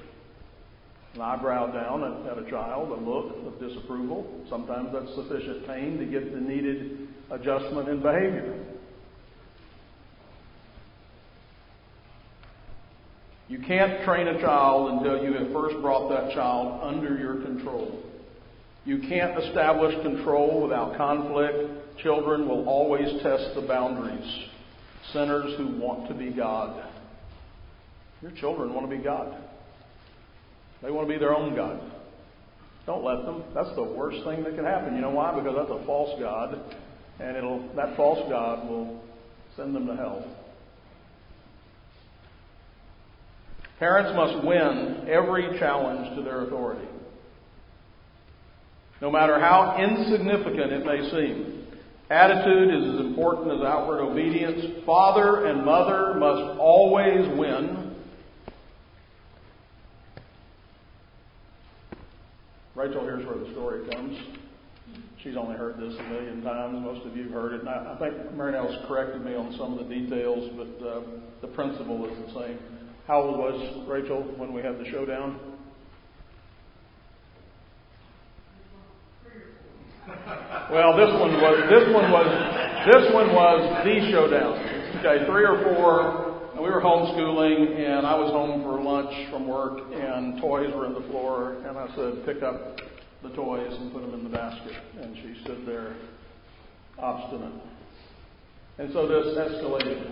An 1.14 1.20
eyebrow 1.20 1.72
down 1.72 2.04
at, 2.28 2.38
a 2.38 2.48
child, 2.48 2.90
a 2.90 3.02
look 3.02 3.34
of 3.46 3.58
disapproval, 3.60 4.44
sometimes 4.48 4.90
that's 4.92 5.12
sufficient 5.14 5.66
pain 5.66 5.98
to 5.98 6.04
get 6.04 6.32
the 6.32 6.40
needed 6.40 7.08
adjustment 7.30 7.88
in 7.88 8.00
behavior. 8.00 8.64
You 13.48 13.58
can't 13.58 14.04
train 14.04 14.28
a 14.28 14.40
child 14.40 14.92
until 14.92 15.24
you 15.24 15.32
have 15.32 15.52
first 15.52 15.80
brought 15.80 16.08
that 16.10 16.32
child 16.32 16.80
under 16.84 17.18
your 17.18 17.42
control. 17.42 18.00
You 18.84 18.98
can't 18.98 19.36
establish 19.42 20.00
control 20.02 20.62
without 20.62 20.96
conflict. 20.96 21.79
Children 22.02 22.48
will 22.48 22.68
always 22.68 23.22
test 23.22 23.54
the 23.54 23.62
boundaries. 23.66 24.48
Sinners 25.12 25.56
who 25.56 25.78
want 25.78 26.08
to 26.08 26.14
be 26.14 26.30
God. 26.30 26.84
Your 28.22 28.32
children 28.32 28.74
want 28.74 28.88
to 28.88 28.96
be 28.96 29.02
God. 29.02 29.34
They 30.82 30.90
want 30.90 31.08
to 31.08 31.12
be 31.12 31.18
their 31.18 31.34
own 31.34 31.54
God. 31.54 31.80
Don't 32.86 33.04
let 33.04 33.24
them. 33.24 33.44
That's 33.54 33.74
the 33.74 33.82
worst 33.82 34.24
thing 34.24 34.42
that 34.44 34.54
can 34.54 34.64
happen. 34.64 34.94
You 34.94 35.02
know 35.02 35.10
why? 35.10 35.34
Because 35.34 35.54
that's 35.56 35.70
a 35.70 35.84
false 35.86 36.18
God, 36.18 36.58
and 37.18 37.36
it'll 37.36 37.68
that 37.76 37.96
false 37.96 38.28
God 38.30 38.68
will 38.68 39.02
send 39.56 39.74
them 39.74 39.86
to 39.86 39.96
hell. 39.96 40.24
Parents 43.78 44.12
must 44.14 44.46
win 44.46 45.06
every 45.08 45.58
challenge 45.58 46.16
to 46.16 46.22
their 46.22 46.44
authority 46.44 46.86
no 49.00 49.10
matter 49.10 49.40
how 49.40 49.76
insignificant 49.78 50.72
it 50.72 50.84
may 50.84 51.10
seem. 51.10 51.59
Attitude 52.10 52.74
is 52.74 52.94
as 52.94 53.00
important 53.06 53.52
as 53.52 53.60
outward 53.60 54.00
obedience. 54.00 54.84
Father 54.84 55.46
and 55.46 55.64
mother 55.64 56.14
must 56.14 56.58
always 56.58 57.38
win. 57.38 57.94
Rachel, 62.74 63.04
here's 63.04 63.24
where 63.24 63.38
the 63.38 63.52
story 63.52 63.88
comes. 63.90 64.18
She's 65.22 65.36
only 65.36 65.56
heard 65.56 65.76
this 65.76 65.94
a 66.00 66.02
million 66.04 66.42
times. 66.42 66.82
Most 66.82 67.06
of 67.06 67.16
you 67.16 67.24
have 67.24 67.32
heard 67.32 67.52
it. 67.52 67.60
And 67.60 67.68
I, 67.68 67.96
think 68.00 68.34
Marinelle's 68.34 68.76
corrected 68.88 69.24
me 69.24 69.36
on 69.36 69.54
some 69.56 69.78
of 69.78 69.86
the 69.86 69.94
details, 69.94 70.50
but 70.56 70.86
uh, 70.86 71.00
the 71.42 71.48
principle 71.48 72.06
is 72.06 72.18
the 72.26 72.40
same. 72.40 72.58
How 73.06 73.22
old 73.22 73.38
was 73.38 73.86
Rachel 73.86 74.22
when 74.36 74.52
we 74.52 74.62
had 74.62 74.80
the 74.80 74.90
showdown? 74.90 75.38
Well, 80.70 80.94
this 80.96 81.10
one 81.18 81.34
was 81.34 81.66
this 81.66 81.92
one 81.92 82.12
was 82.12 82.30
this 82.86 83.12
one 83.12 83.34
was 83.34 83.82
the 83.82 84.06
showdown. 84.12 84.54
Okay, 85.02 85.26
three 85.26 85.42
or 85.42 85.58
four. 85.66 86.30
We 86.62 86.70
were 86.70 86.80
homeschooling, 86.80 87.74
and 87.74 88.06
I 88.06 88.14
was 88.14 88.30
home 88.30 88.62
for 88.62 88.80
lunch 88.80 89.10
from 89.30 89.48
work, 89.48 89.80
and 89.92 90.40
toys 90.40 90.70
were 90.72 90.86
in 90.86 90.94
the 90.94 91.02
floor, 91.10 91.56
and 91.66 91.76
I 91.76 91.88
said, 91.96 92.24
"Pick 92.24 92.44
up 92.44 92.78
the 93.24 93.30
toys 93.30 93.74
and 93.80 93.92
put 93.92 94.02
them 94.02 94.14
in 94.14 94.22
the 94.22 94.30
basket." 94.30 94.76
And 95.02 95.16
she 95.16 95.42
stood 95.42 95.66
there, 95.66 95.96
obstinate. 97.00 97.62
And 98.78 98.92
so 98.92 99.08
this 99.08 99.26
escalated. 99.38 100.06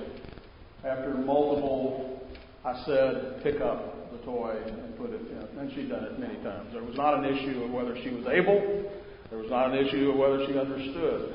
After 0.85 1.14
multiple, 1.14 2.21
I 2.64 2.83
said, 2.85 3.44
"Pick 3.44 3.61
up 3.61 4.11
the 4.11 4.18
toy 4.27 4.57
and 4.66 4.99
put 4.99 5.11
it 5.11 5.21
in," 5.21 5.59
and 5.61 5.71
she'd 5.73 5.88
done 5.88 6.03
it 6.03 6.18
many 6.18 6.42
times. 6.42 6.73
There 6.73 6.83
was 6.83 6.97
not 6.97 7.14
an 7.14 7.27
issue 7.27 7.62
of 7.62 7.71
whether 7.71 7.94
she 8.03 8.11
was 8.11 8.27
able 8.27 8.90
there 9.31 9.38
was 9.38 9.51
not 9.51 9.73
an 9.73 9.87
issue 9.87 10.11
of 10.11 10.17
whether 10.17 10.47
she 10.47 10.59
understood. 10.59 11.35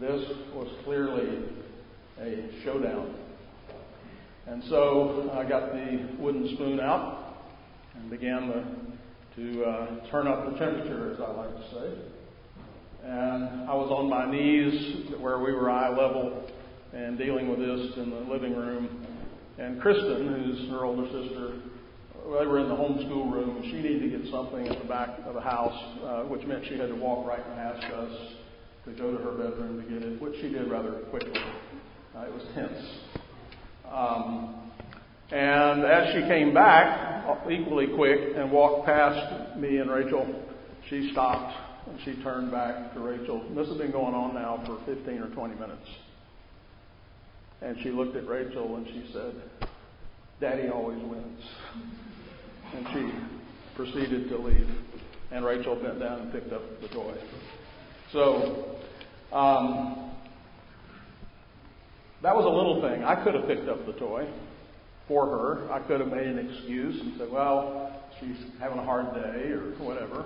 This 0.00 0.28
was 0.54 0.68
clearly 0.84 1.44
a 2.20 2.64
showdown. 2.64 3.14
And 4.46 4.62
so 4.68 5.30
I 5.32 5.48
got 5.48 5.72
the 5.72 6.08
wooden 6.18 6.54
spoon 6.54 6.80
out 6.80 7.36
and 7.94 8.10
began 8.10 8.48
to, 8.48 8.64
to 9.36 9.64
uh, 9.64 10.10
turn 10.10 10.26
up 10.26 10.52
the 10.52 10.58
temperature, 10.58 11.12
as 11.12 11.20
I 11.20 11.30
like 11.30 11.56
to 11.56 11.70
say. 11.72 11.98
And 13.04 13.68
I 13.70 13.74
was 13.74 13.90
on 13.90 14.10
my 14.10 14.30
knees 14.30 15.12
where 15.20 15.38
we 15.38 15.52
were 15.52 15.70
eye 15.70 15.90
level 15.90 16.48
and 16.92 17.16
dealing 17.16 17.48
with 17.48 17.58
this 17.58 17.96
in 17.96 18.10
the 18.10 18.32
living 18.32 18.56
room. 18.56 19.06
And 19.58 19.80
Kristen, 19.80 20.28
who's 20.28 20.70
her 20.70 20.84
older 20.84 21.06
sister, 21.06 21.54
they 22.26 22.46
were 22.46 22.58
in 22.58 22.68
the 22.68 22.74
homeschool 22.74 23.30
room. 23.30 23.62
She 23.62 23.76
needed 23.76 24.10
to 24.10 24.18
get 24.18 24.30
something 24.30 24.66
at 24.66 24.78
the 24.78 24.88
back 24.88 25.20
of 25.24 25.34
the 25.34 25.40
house, 25.40 25.98
uh, 26.04 26.22
which 26.24 26.44
meant 26.46 26.64
she 26.66 26.76
had 26.76 26.88
to 26.88 26.96
walk 26.96 27.26
right 27.26 27.44
past 27.54 27.84
us 27.84 28.12
to 28.84 28.92
go 28.92 29.16
to 29.16 29.22
her 29.22 29.32
bedroom 29.32 29.82
to 29.82 29.88
get 29.88 30.02
it, 30.02 30.20
which 30.20 30.34
she 30.40 30.48
did 30.48 30.68
rather 30.70 30.92
quickly. 31.10 31.40
Uh, 32.16 32.22
it 32.22 32.32
was 32.32 32.42
tense. 32.54 32.84
Um, 33.90 34.70
and 35.30 35.84
as 35.84 36.14
she 36.14 36.20
came 36.28 36.52
back, 36.52 37.26
equally 37.50 37.88
quick, 37.94 38.20
and 38.36 38.50
walked 38.50 38.86
past 38.86 39.56
me 39.58 39.78
and 39.78 39.90
Rachel, 39.90 40.26
she 40.88 41.10
stopped 41.12 41.54
and 41.88 41.98
she 42.04 42.20
turned 42.22 42.50
back 42.50 42.92
to 42.94 43.00
Rachel. 43.00 43.42
And 43.42 43.56
this 43.56 43.68
has 43.68 43.76
been 43.76 43.92
going 43.92 44.14
on 44.14 44.34
now 44.34 44.62
for 44.66 44.94
15 44.94 45.18
or 45.18 45.28
20 45.28 45.54
minutes. 45.54 45.88
And 47.62 47.76
she 47.82 47.90
looked 47.90 48.16
at 48.16 48.26
Rachel 48.26 48.76
and 48.76 48.86
she 48.86 49.12
said, 49.12 49.34
Daddy 50.40 50.68
always 50.68 50.98
wins. 51.02 51.42
And 52.74 52.86
she 52.92 53.12
proceeded 53.74 54.28
to 54.28 54.38
leave. 54.38 54.68
And 55.30 55.44
Rachel 55.44 55.76
bent 55.76 56.00
down 56.00 56.20
and 56.20 56.32
picked 56.32 56.52
up 56.52 56.62
the 56.80 56.88
toy. 56.88 57.14
So, 58.12 58.76
um, 59.32 60.10
that 62.22 62.34
was 62.34 62.44
a 62.44 62.48
little 62.48 62.80
thing. 62.80 63.04
I 63.04 63.22
could 63.22 63.34
have 63.34 63.46
picked 63.46 63.68
up 63.68 63.84
the 63.86 63.92
toy 63.92 64.26
for 65.08 65.26
her. 65.26 65.72
I 65.72 65.80
could 65.80 66.00
have 66.00 66.10
made 66.10 66.26
an 66.26 66.38
excuse 66.38 67.00
and 67.00 67.14
said, 67.18 67.30
well, 67.30 68.02
she's 68.20 68.36
having 68.58 68.78
a 68.78 68.84
hard 68.84 69.14
day 69.14 69.50
or 69.50 69.72
whatever. 69.78 70.24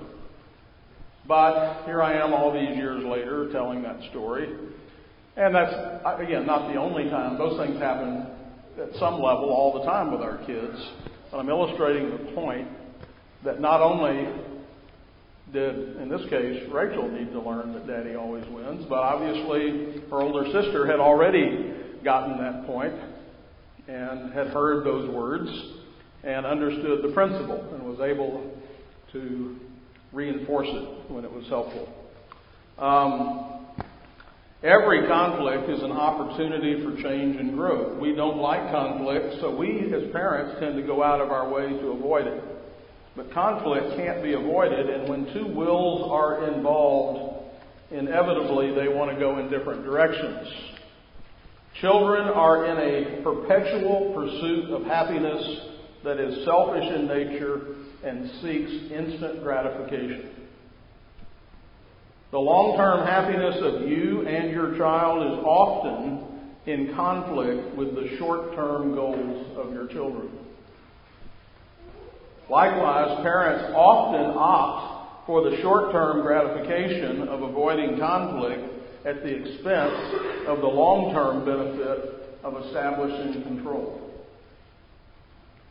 But 1.26 1.85
here 1.85 2.03
I 2.03 2.14
am 2.14 2.33
all 2.33 2.53
these 2.53 2.76
years 2.76 3.05
later 3.05 3.50
telling 3.53 3.83
that 3.83 4.00
story. 4.11 4.48
And 5.37 5.55
that's, 5.55 5.72
again, 6.20 6.46
not 6.46 6.72
the 6.72 6.79
only 6.79 7.09
time. 7.11 7.38
Those 7.38 7.59
things 7.59 7.81
happen 7.81 8.26
at 8.81 8.94
some 8.98 9.14
level 9.14 9.50
all 9.50 9.79
the 9.79 9.85
time 9.85 10.12
with 10.12 10.22
our 10.22 10.38
kids. 10.46 10.76
I'm 11.33 11.49
illustrating 11.49 12.11
the 12.11 12.33
point 12.33 12.66
that 13.45 13.61
not 13.61 13.81
only 13.81 14.29
did, 15.53 15.97
in 15.99 16.09
this 16.09 16.29
case, 16.29 16.69
Rachel 16.73 17.09
need 17.09 17.31
to 17.33 17.40
learn 17.40 17.73
that 17.73 17.87
daddy 17.87 18.16
always 18.16 18.45
wins, 18.49 18.85
but 18.88 18.99
obviously 18.99 20.03
her 20.11 20.23
older 20.23 20.45
sister 20.51 20.87
had 20.87 20.99
already 20.99 21.73
gotten 22.05 22.37
that 22.38 22.66
point 22.66 22.95
and 23.87 24.33
had 24.33 24.49
heard 24.49 24.85
those 24.85 25.09
words 25.09 25.49
and 26.25 26.47
understood 26.47 27.03
the 27.03 27.12
principle 27.12 27.75
and 27.75 27.85
was 27.85 28.01
able 28.01 28.53
to 29.12 29.57
reinforce 30.12 30.69
it 30.69 31.11
when 31.12 31.25
it 31.25 31.33
was 31.33 31.47
helpful. 31.47 31.88
Um, 32.77 33.50
Every 34.62 35.07
conflict 35.07 35.70
is 35.70 35.83
an 35.83 35.92
opportunity 35.92 36.85
for 36.85 36.94
change 37.03 37.37
and 37.37 37.57
growth. 37.57 37.99
We 37.99 38.14
don't 38.14 38.37
like 38.37 38.70
conflict, 38.70 39.40
so 39.40 39.57
we 39.57 39.90
as 39.94 40.12
parents 40.12 40.61
tend 40.61 40.77
to 40.77 40.83
go 40.83 41.03
out 41.03 41.23
of 41.23 41.31
our 41.31 41.49
way 41.49 41.70
to 41.70 41.88
avoid 41.92 42.27
it. 42.27 42.44
But 43.16 43.33
conflict 43.33 43.96
can't 43.96 44.23
be 44.23 44.35
avoided, 44.35 44.90
and 44.90 45.09
when 45.09 45.33
two 45.33 45.46
wills 45.46 46.11
are 46.12 46.53
involved, 46.53 47.42
inevitably 47.90 48.75
they 48.75 48.88
want 48.88 49.11
to 49.11 49.18
go 49.18 49.38
in 49.38 49.49
different 49.49 49.83
directions. 49.83 50.46
Children 51.81 52.29
are 52.29 52.66
in 52.66 52.77
a 52.77 53.23
perpetual 53.23 54.12
pursuit 54.14 54.70
of 54.75 54.83
happiness 54.85 55.42
that 56.05 56.18
is 56.18 56.44
selfish 56.44 56.85
in 56.85 57.07
nature 57.07 57.77
and 58.05 58.31
seeks 58.42 58.92
instant 58.92 59.42
gratification. 59.42 60.39
The 62.31 62.38
long 62.38 62.77
term 62.77 63.07
happiness 63.07 63.57
of 63.61 63.88
you 63.88 64.27
and 64.27 64.53
your 64.53 64.77
child 64.79 65.33
is 65.33 65.45
often 65.45 66.31
in 66.66 66.95
conflict 66.95 67.75
with 67.75 67.95
the 67.95 68.16
short 68.19 68.55
term 68.55 68.95
goals 68.95 69.57
of 69.57 69.73
your 69.73 69.88
children. 69.88 70.31
Likewise, 72.49 73.23
parents 73.23 73.73
often 73.75 74.33
opt 74.37 75.27
for 75.27 75.51
the 75.51 75.61
short 75.61 75.90
term 75.90 76.23
gratification 76.23 77.29
of 77.29 77.43
avoiding 77.43 77.99
conflict 77.99 78.62
at 79.05 79.23
the 79.23 79.35
expense 79.35 80.47
of 80.47 80.61
the 80.61 80.66
long 80.66 81.12
term 81.12 81.45
benefit 81.45 82.38
of 82.45 82.64
establishing 82.64 83.43
control. 83.43 84.01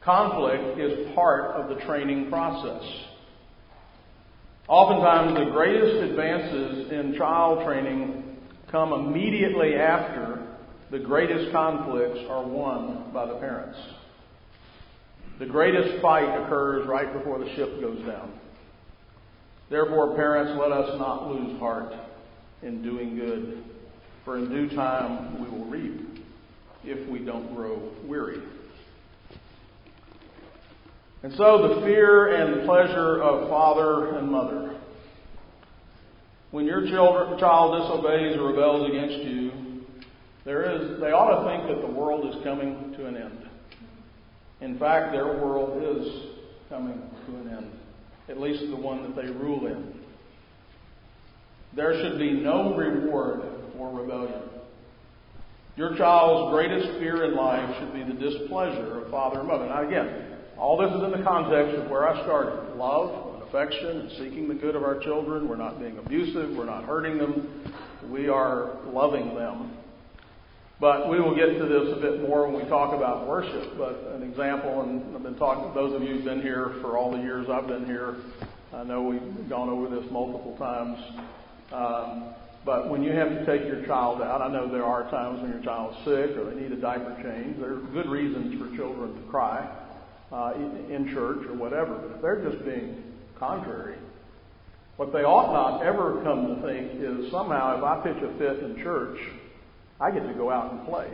Conflict 0.04 0.80
is 0.80 1.14
part 1.16 1.52
of 1.56 1.70
the 1.70 1.84
training 1.86 2.30
process. 2.30 2.84
Oftentimes, 4.70 5.34
the 5.34 5.52
greatest 5.52 6.12
advances 6.12 6.92
in 6.92 7.16
child 7.18 7.66
training 7.66 8.38
come 8.72 8.94
immediately 8.94 9.74
after 9.74 10.48
the 10.92 11.00
greatest 11.00 11.52
conflicts 11.52 12.20
are 12.30 12.46
won 12.46 13.10
by 13.12 13.26
the 13.26 13.34
parents. 13.40 13.80
The 15.40 15.48
greatest 15.48 16.00
fight 16.04 16.46
occurs 16.46 16.88
right 16.88 17.12
before 17.12 17.40
the 17.40 17.52
ship 17.56 17.82
goes 17.82 18.06
down. 18.06 18.32
Therefore, 19.72 20.16
parents, 20.16 20.52
let 20.60 20.72
us 20.72 21.00
not 21.00 21.32
lose 21.32 21.60
heart 21.60 21.92
in 22.62 22.84
doing 22.84 23.16
good, 23.16 23.64
for 24.24 24.38
in 24.38 24.50
due 24.50 24.70
time 24.76 25.42
we 25.42 25.50
will 25.50 25.66
reap 25.66 26.24
if 26.84 27.10
we 27.10 27.20
don't 27.26 27.56
grow 27.56 27.92
weary. 28.06 28.40
And 31.22 31.34
so 31.34 31.68
the 31.68 31.82
fear 31.82 32.34
and 32.36 32.66
pleasure 32.66 33.22
of 33.22 33.50
father 33.50 34.16
and 34.18 34.32
mother. 34.32 34.80
When 36.52 36.66
your 36.66 36.88
child 36.88 37.38
disobeys 37.40 38.38
or 38.38 38.48
rebels 38.50 38.90
against 38.90 39.24
you, 39.26 39.52
there 40.46 40.64
is, 40.72 41.00
they 41.00 41.12
ought 41.12 41.44
to 41.44 41.50
think 41.50 41.68
that 41.68 41.86
the 41.86 41.94
world 41.94 42.34
is 42.34 42.42
coming 42.44 42.94
to 42.98 43.06
an 43.06 43.18
end. 43.18 43.50
In 44.62 44.80
fact, 44.80 45.12
their 45.12 45.26
world 45.26 45.84
is 45.84 46.32
coming 46.70 47.02
to 47.28 47.36
an 47.36 47.50
end, 47.50 47.72
at 48.30 48.40
least 48.40 48.64
the 48.70 48.76
one 48.76 49.04
that 49.04 49.16
they 49.22 49.30
rule 49.30 49.68
in. 49.68 49.94
There 51.76 51.94
should 52.02 52.18
be 52.18 52.32
no 52.32 52.76
reward 52.76 53.42
for 53.78 53.94
rebellion. 53.94 54.42
Your 55.76 55.96
child's 55.96 56.52
greatest 56.52 56.98
fear 57.00 57.26
in 57.26 57.36
life 57.36 57.78
should 57.80 57.94
be 57.94 58.04
the 58.04 58.20
displeasure 58.20 59.02
of 59.02 59.12
father 59.12 59.40
and 59.40 59.48
mother. 59.48 59.68
Now, 59.68 59.88
again, 59.88 60.29
all 60.60 60.78
this 60.78 60.92
is 60.92 61.04
in 61.04 61.12
the 61.12 61.24
context 61.24 61.76
of 61.76 61.90
where 61.90 62.08
I 62.08 62.22
started 62.24 62.76
love 62.76 63.36
and 63.36 63.44
affection 63.44 64.02
and 64.02 64.12
seeking 64.12 64.48
the 64.48 64.54
good 64.54 64.76
of 64.76 64.84
our 64.84 65.00
children. 65.00 65.48
We're 65.48 65.56
not 65.56 65.80
being 65.80 65.98
abusive, 65.98 66.56
we're 66.56 66.66
not 66.66 66.84
hurting 66.84 67.18
them, 67.18 67.74
we 68.10 68.28
are 68.28 68.78
loving 68.92 69.36
them. 69.36 69.72
But 70.82 71.10
we 71.10 71.20
will 71.20 71.36
get 71.36 71.58
to 71.58 71.66
this 71.66 71.98
a 71.98 72.00
bit 72.00 72.22
more 72.22 72.48
when 72.48 72.62
we 72.62 72.70
talk 72.70 72.94
about 72.94 73.28
worship. 73.28 73.78
But 73.78 74.14
an 74.16 74.24
example, 74.24 74.82
and 74.82 75.16
I've 75.16 75.24
been 75.24 75.36
talking, 75.36 75.74
those 75.74 75.94
of 75.94 76.02
you 76.02 76.16
who've 76.16 76.26
been 76.26 76.42
here 76.42 76.76
for 76.82 76.98
all 76.98 77.12
the 77.12 77.18
years 77.18 77.48
I've 77.50 77.68
been 77.68 77.86
here, 77.86 78.16
I 78.74 78.84
know 78.84 79.04
we've 79.04 79.50
gone 79.50 79.68
over 79.68 79.94
this 79.94 80.10
multiple 80.10 80.56
times. 80.58 81.00
Um, 81.74 82.34
but 82.66 82.90
when 82.90 83.04
you 83.04 83.12
have 83.12 83.30
to 83.30 83.46
take 83.46 83.68
your 83.68 83.86
child 83.86 84.22
out, 84.22 84.42
I 84.42 84.48
know 84.52 84.72
there 84.72 84.86
are 84.86 85.10
times 85.10 85.42
when 85.42 85.52
your 85.52 85.62
child's 85.64 85.98
sick 86.06 86.38
or 86.38 86.50
they 86.50 86.62
need 86.62 86.72
a 86.72 86.80
diaper 86.80 87.16
change. 87.24 87.60
There 87.60 87.74
are 87.74 87.80
good 87.92 88.08
reasons 88.08 88.60
for 88.60 88.74
children 88.78 89.16
to 89.16 89.30
cry 89.30 89.68
uh, 90.32 90.54
in 90.56 91.10
church 91.14 91.46
or 91.48 91.54
whatever. 91.54 91.96
But 91.96 92.16
if 92.16 92.22
they're 92.22 92.50
just 92.50 92.64
being 92.66 93.04
contrary, 93.38 93.98
what 94.98 95.14
they 95.14 95.24
ought 95.24 95.54
not 95.54 95.86
ever 95.86 96.22
come 96.24 96.56
to 96.56 96.62
think 96.62 96.92
is 97.02 97.32
somehow 97.32 97.78
if 97.78 97.84
I 97.84 98.02
pitch 98.04 98.22
a 98.22 98.38
fit 98.38 98.64
in 98.64 98.82
church, 98.84 99.18
I 100.00 100.12
get 100.12 100.28
to 100.28 100.34
go 100.34 100.52
out 100.52 100.74
and 100.74 100.86
play. 100.86 101.10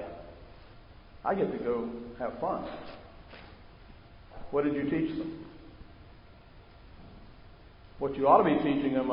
I 1.23 1.35
get 1.35 1.51
to 1.51 1.57
go 1.57 1.89
have 2.19 2.39
fun. 2.39 2.67
What 4.51 4.63
did 4.63 4.75
you 4.75 4.83
teach 4.83 5.17
them? 5.17 5.45
What 7.99 8.15
you 8.17 8.27
ought 8.27 8.43
to 8.43 8.43
be 8.43 8.57
teaching 8.57 8.93
them 8.93 9.09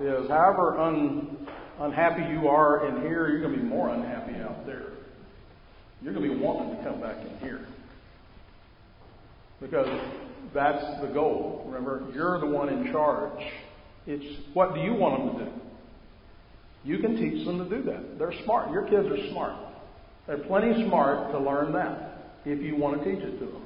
is, 0.00 0.28
however 0.28 0.78
un, 0.80 1.46
unhappy 1.78 2.22
you 2.32 2.48
are 2.48 2.86
in 2.86 3.02
here, 3.02 3.28
you're 3.28 3.40
going 3.40 3.54
to 3.54 3.58
be 3.58 3.64
more 3.64 3.90
unhappy 3.90 4.34
out 4.36 4.64
there. 4.64 4.92
You're 6.02 6.14
going 6.14 6.28
to 6.28 6.34
be 6.34 6.40
wanting 6.40 6.76
to 6.76 6.84
come 6.84 7.00
back 7.00 7.16
in 7.20 7.46
here. 7.46 7.66
Because 9.64 9.88
that's 10.52 11.00
the 11.00 11.08
goal. 11.08 11.62
Remember, 11.66 12.06
you're 12.14 12.38
the 12.38 12.46
one 12.46 12.68
in 12.68 12.92
charge. 12.92 13.42
It's 14.06 14.24
what 14.52 14.74
do 14.74 14.80
you 14.80 14.92
want 14.92 15.24
them 15.24 15.38
to 15.38 15.44
do? 15.46 15.60
You 16.84 16.98
can 16.98 17.16
teach 17.16 17.46
them 17.46 17.58
to 17.58 17.76
do 17.76 17.82
that. 17.84 18.18
They're 18.18 18.34
smart. 18.44 18.70
Your 18.70 18.82
kids 18.82 19.06
are 19.06 19.30
smart. 19.30 19.54
They're 20.26 20.44
plenty 20.44 20.86
smart 20.86 21.32
to 21.32 21.38
learn 21.38 21.72
that 21.72 22.42
if 22.44 22.60
you 22.60 22.76
want 22.76 23.02
to 23.02 23.04
teach 23.04 23.24
it 23.24 23.38
to 23.38 23.46
them. 23.46 23.64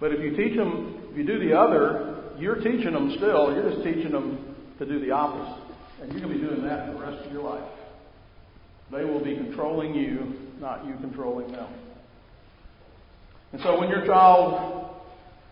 But 0.00 0.12
if 0.12 0.20
you 0.20 0.36
teach 0.36 0.56
them, 0.56 1.10
if 1.12 1.16
you 1.16 1.24
do 1.24 1.38
the 1.38 1.56
other, 1.56 2.24
you're 2.36 2.56
teaching 2.56 2.92
them 2.92 3.14
still. 3.16 3.54
You're 3.54 3.70
just 3.70 3.84
teaching 3.84 4.10
them 4.10 4.56
to 4.80 4.86
do 4.86 4.98
the 4.98 5.12
opposite. 5.12 5.62
And 6.02 6.10
you're 6.10 6.22
going 6.22 6.32
to 6.32 6.40
be 6.40 6.44
doing 6.44 6.66
that 6.66 6.86
for 6.86 6.92
the 6.94 6.98
rest 6.98 7.24
of 7.24 7.32
your 7.32 7.42
life. 7.42 7.70
They 8.90 9.04
will 9.04 9.22
be 9.22 9.36
controlling 9.36 9.94
you, 9.94 10.34
not 10.58 10.84
you 10.86 10.94
controlling 10.94 11.52
them. 11.52 11.72
And 13.52 13.62
so 13.62 13.78
when 13.78 13.90
your 13.90 14.04
child, 14.06 14.89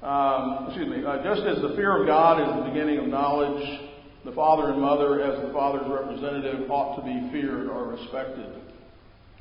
um, 0.02 0.66
excuse 0.68 0.88
me, 0.88 1.04
uh, 1.04 1.22
just 1.24 1.42
as 1.42 1.60
the 1.60 1.74
fear 1.74 2.00
of 2.00 2.06
God 2.06 2.40
is 2.40 2.64
the 2.64 2.70
beginning 2.70 2.98
of 2.98 3.06
knowledge, 3.06 3.80
the 4.24 4.32
father 4.32 4.70
and 4.70 4.80
mother, 4.80 5.20
as 5.20 5.44
the 5.44 5.52
father's 5.52 5.90
representative, 5.90 6.70
ought 6.70 6.96
to 6.96 7.02
be 7.02 7.32
feared 7.32 7.68
or 7.68 7.88
respected. 7.88 8.46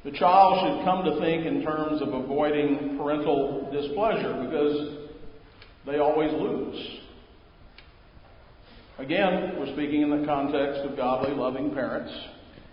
The 0.03 0.11
child 0.11 0.57
should 0.63 0.85
come 0.85 1.05
to 1.05 1.19
think 1.19 1.45
in 1.45 1.61
terms 1.61 2.01
of 2.01 2.09
avoiding 2.09 2.97
parental 2.97 3.69
displeasure 3.71 4.33
because 4.45 5.09
they 5.85 5.99
always 5.99 6.31
lose. 6.33 7.01
Again, 8.97 9.59
we're 9.59 9.73
speaking 9.73 10.01
in 10.01 10.21
the 10.21 10.25
context 10.25 10.81
of 10.81 10.97
godly, 10.97 11.35
loving 11.35 11.71
parents. 11.71 12.11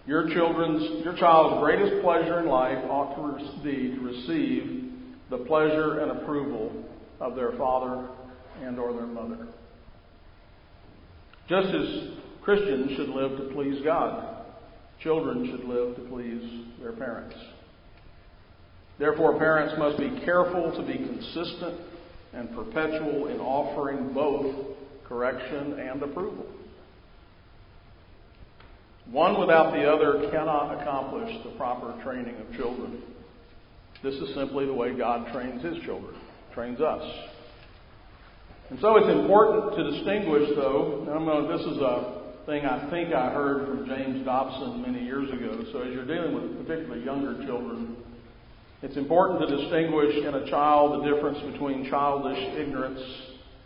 Your 0.06 0.32
children's, 0.32 1.04
your 1.04 1.16
child's 1.16 1.62
greatest 1.62 2.02
pleasure 2.02 2.40
in 2.40 2.46
life 2.46 2.78
ought 2.88 3.14
to 3.16 3.62
be 3.62 3.94
to 3.94 4.00
receive 4.00 4.92
the 5.28 5.38
pleasure 5.38 6.00
and 6.00 6.22
approval 6.22 6.84
of 7.20 7.36
their 7.36 7.52
father 7.52 8.08
and 8.62 8.78
or 8.78 8.92
their 8.92 9.06
mother. 9.06 9.46
Just 11.48 11.68
as 11.68 12.08
Christians 12.42 12.96
should 12.96 13.08
live 13.08 13.38
to 13.38 13.54
please 13.54 13.82
God, 13.84 14.44
children 15.02 15.50
should 15.50 15.68
live 15.68 15.96
to 15.96 16.02
please 16.02 16.66
their 16.80 16.92
parents. 16.92 17.36
Therefore, 18.98 19.38
parents 19.38 19.74
must 19.78 19.98
be 19.98 20.20
careful 20.24 20.72
to 20.72 20.82
be 20.86 20.96
consistent 20.98 21.80
and 22.32 22.54
perpetual 22.54 23.26
in 23.26 23.40
offering 23.40 24.12
both 24.12 24.76
correction 25.08 25.78
and 25.78 26.02
approval. 26.02 26.46
One 29.10 29.38
without 29.38 29.72
the 29.72 29.84
other 29.84 30.30
cannot 30.30 30.80
accomplish 30.80 31.30
the 31.44 31.50
proper 31.56 32.00
training 32.02 32.36
of 32.36 32.56
children. 32.56 33.02
This 34.02 34.14
is 34.14 34.34
simply 34.34 34.66
the 34.66 34.72
way 34.72 34.96
God 34.96 35.32
trains 35.32 35.62
His 35.62 35.82
children, 35.84 36.14
trains 36.54 36.80
us. 36.80 37.02
And 38.70 38.78
so 38.80 38.96
it's 38.96 39.08
important 39.08 39.76
to 39.76 39.90
distinguish, 39.90 40.48
though. 40.56 41.06
I'm 41.14 41.24
going 41.24 41.46
to, 41.46 41.58
this 41.58 41.66
is 41.66 41.78
a 41.78 42.22
thing 42.46 42.64
I 42.64 42.90
think 42.90 43.12
I 43.12 43.30
heard 43.30 43.66
from 43.66 43.86
James 43.86 44.24
Dobson 44.24 44.80
many 44.82 45.04
years 45.04 45.28
ago. 45.30 45.64
So 45.72 45.82
as 45.82 45.92
you're 45.92 46.06
dealing 46.06 46.34
with 46.34 46.66
particularly 46.66 47.04
younger 47.04 47.44
children, 47.44 47.96
it's 48.82 48.96
important 48.96 49.48
to 49.48 49.56
distinguish 49.56 50.14
in 50.16 50.34
a 50.34 50.50
child 50.50 51.02
the 51.02 51.10
difference 51.10 51.38
between 51.52 51.88
childish 51.90 52.38
ignorance 52.56 53.00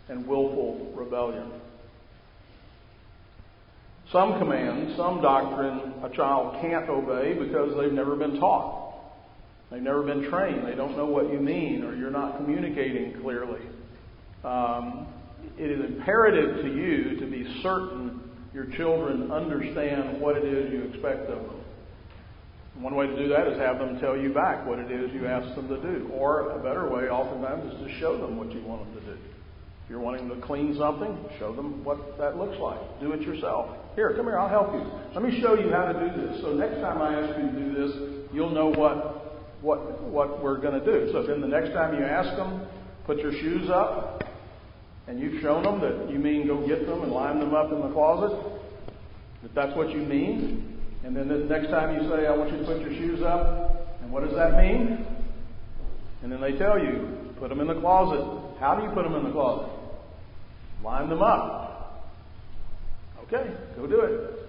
and 0.09 0.25
willful 0.25 0.93
rebellion. 0.95 1.51
Some 4.11 4.39
commands, 4.39 4.97
some 4.97 5.21
doctrine, 5.21 5.93
a 6.03 6.09
child 6.15 6.61
can't 6.61 6.89
obey 6.89 7.37
because 7.37 7.77
they've 7.77 7.93
never 7.93 8.15
been 8.15 8.39
taught. 8.39 8.88
They've 9.71 9.81
never 9.81 10.01
been 10.01 10.29
trained. 10.29 10.65
They 10.65 10.75
don't 10.75 10.97
know 10.97 11.05
what 11.05 11.31
you 11.31 11.39
mean, 11.39 11.83
or 11.83 11.95
you're 11.95 12.11
not 12.11 12.37
communicating 12.37 13.21
clearly. 13.21 13.61
Um, 14.43 15.07
it 15.57 15.69
is 15.69 15.85
imperative 15.85 16.63
to 16.63 16.67
you 16.67 17.19
to 17.19 17.25
be 17.25 17.61
certain 17.61 18.21
your 18.53 18.65
children 18.77 19.31
understand 19.31 20.19
what 20.19 20.35
it 20.35 20.43
is 20.43 20.71
you 20.71 20.83
expect 20.83 21.29
of 21.29 21.43
them. 21.43 21.55
One 22.81 22.95
way 22.95 23.07
to 23.07 23.15
do 23.15 23.27
that 23.29 23.47
is 23.47 23.59
have 23.59 23.77
them 23.77 23.99
tell 23.99 24.17
you 24.17 24.33
back 24.33 24.65
what 24.65 24.79
it 24.79 24.89
is 24.89 25.11
you 25.13 25.27
ask 25.27 25.53
them 25.55 25.67
to 25.67 25.81
do. 25.81 26.09
Or 26.13 26.51
a 26.51 26.63
better 26.63 26.89
way, 26.89 27.09
oftentimes, 27.09 27.73
is 27.73 27.79
to 27.81 27.99
show 27.99 28.17
them 28.17 28.37
what 28.37 28.51
you 28.53 28.61
want 28.63 28.85
them 28.85 29.03
to 29.03 29.11
do. 29.11 29.17
If 29.83 29.89
you're 29.89 29.99
wanting 29.99 30.29
to 30.29 30.35
clean 30.45 30.75
something, 30.77 31.17
show 31.37 31.53
them 31.53 31.83
what 31.83 32.17
that 32.17 32.37
looks 32.37 32.57
like. 32.57 32.79
Do 33.01 33.11
it 33.11 33.21
yourself. 33.21 33.75
Here, 33.95 34.13
come 34.15 34.25
here, 34.25 34.39
I'll 34.39 34.47
help 34.47 34.73
you. 34.73 34.85
Let 35.13 35.23
me 35.23 35.41
show 35.41 35.55
you 35.55 35.69
how 35.71 35.91
to 35.91 35.93
do 35.93 36.21
this. 36.21 36.41
So 36.41 36.53
next 36.53 36.75
time 36.75 37.01
I 37.01 37.19
ask 37.19 37.37
you 37.37 37.51
to 37.51 37.59
do 37.59 37.73
this, 37.75 38.31
you'll 38.33 38.51
know 38.51 38.71
what 38.71 39.28
what 39.61 40.01
what 40.03 40.43
we're 40.43 40.59
going 40.59 40.79
to 40.79 40.85
do. 40.85 41.11
So 41.11 41.23
then 41.23 41.41
the 41.41 41.47
next 41.47 41.69
time 41.69 41.93
you 41.95 42.03
ask 42.03 42.35
them, 42.37 42.65
put 43.05 43.17
your 43.19 43.31
shoes 43.31 43.69
up, 43.69 44.23
and 45.07 45.19
you've 45.19 45.41
shown 45.41 45.63
them 45.63 45.81
that 45.81 46.11
you 46.11 46.19
mean 46.19 46.47
go 46.47 46.65
get 46.67 46.85
them 46.85 47.01
and 47.03 47.11
line 47.11 47.39
them 47.39 47.53
up 47.53 47.71
in 47.71 47.81
the 47.81 47.89
closet. 47.89 48.37
That 49.43 49.55
that's 49.55 49.75
what 49.75 49.91
you 49.91 50.01
mean. 50.01 50.77
And 51.03 51.15
then 51.15 51.27
the 51.27 51.37
next 51.37 51.69
time 51.69 51.95
you 51.95 52.09
say, 52.09 52.27
I 52.27 52.35
want 52.35 52.51
you 52.51 52.59
to 52.59 52.65
put 52.65 52.81
your 52.81 52.91
shoes 52.91 53.21
up, 53.21 53.99
and 54.01 54.11
what 54.11 54.23
does 54.23 54.35
that 54.35 54.57
mean? 54.57 55.05
And 56.21 56.31
then 56.31 56.41
they 56.41 56.57
tell 56.57 56.77
you, 56.77 57.33
put 57.39 57.49
them 57.49 57.61
in 57.61 57.67
the 57.67 57.79
closet. 57.79 58.59
How 58.59 58.75
do 58.75 58.83
you 58.83 58.89
put 58.89 59.03
them 59.03 59.15
in 59.15 59.23
the 59.23 59.31
closet? 59.31 59.71
Line 60.83 61.09
them 61.09 61.21
up. 61.21 62.09
Okay, 63.23 63.53
go 63.75 63.87
do 63.87 64.01
it. 64.01 64.39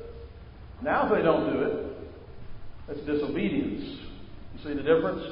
Now, 0.82 1.06
if 1.06 1.12
they 1.12 1.22
don't 1.22 1.52
do 1.52 1.62
it, 1.62 1.96
that's 2.88 3.00
disobedience. 3.00 4.00
See 4.62 4.74
the 4.74 4.82
difference? 4.82 5.22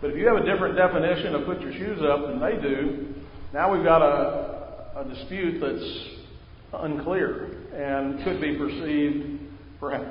But 0.00 0.12
if 0.12 0.16
you 0.16 0.26
have 0.26 0.38
a 0.38 0.46
different 0.46 0.74
definition 0.74 1.34
of 1.34 1.44
put 1.44 1.60
your 1.60 1.72
shoes 1.72 2.00
up 2.02 2.26
than 2.26 2.40
they 2.40 2.56
do, 2.60 3.14
now 3.52 3.70
we've 3.70 3.84
got 3.84 4.00
a, 4.00 5.00
a 5.00 5.04
dispute 5.04 5.60
that's 5.60 6.82
unclear 6.82 7.52
and 7.74 8.24
could 8.24 8.40
be 8.40 8.56
perceived 8.56 9.40
perhaps, 9.78 10.06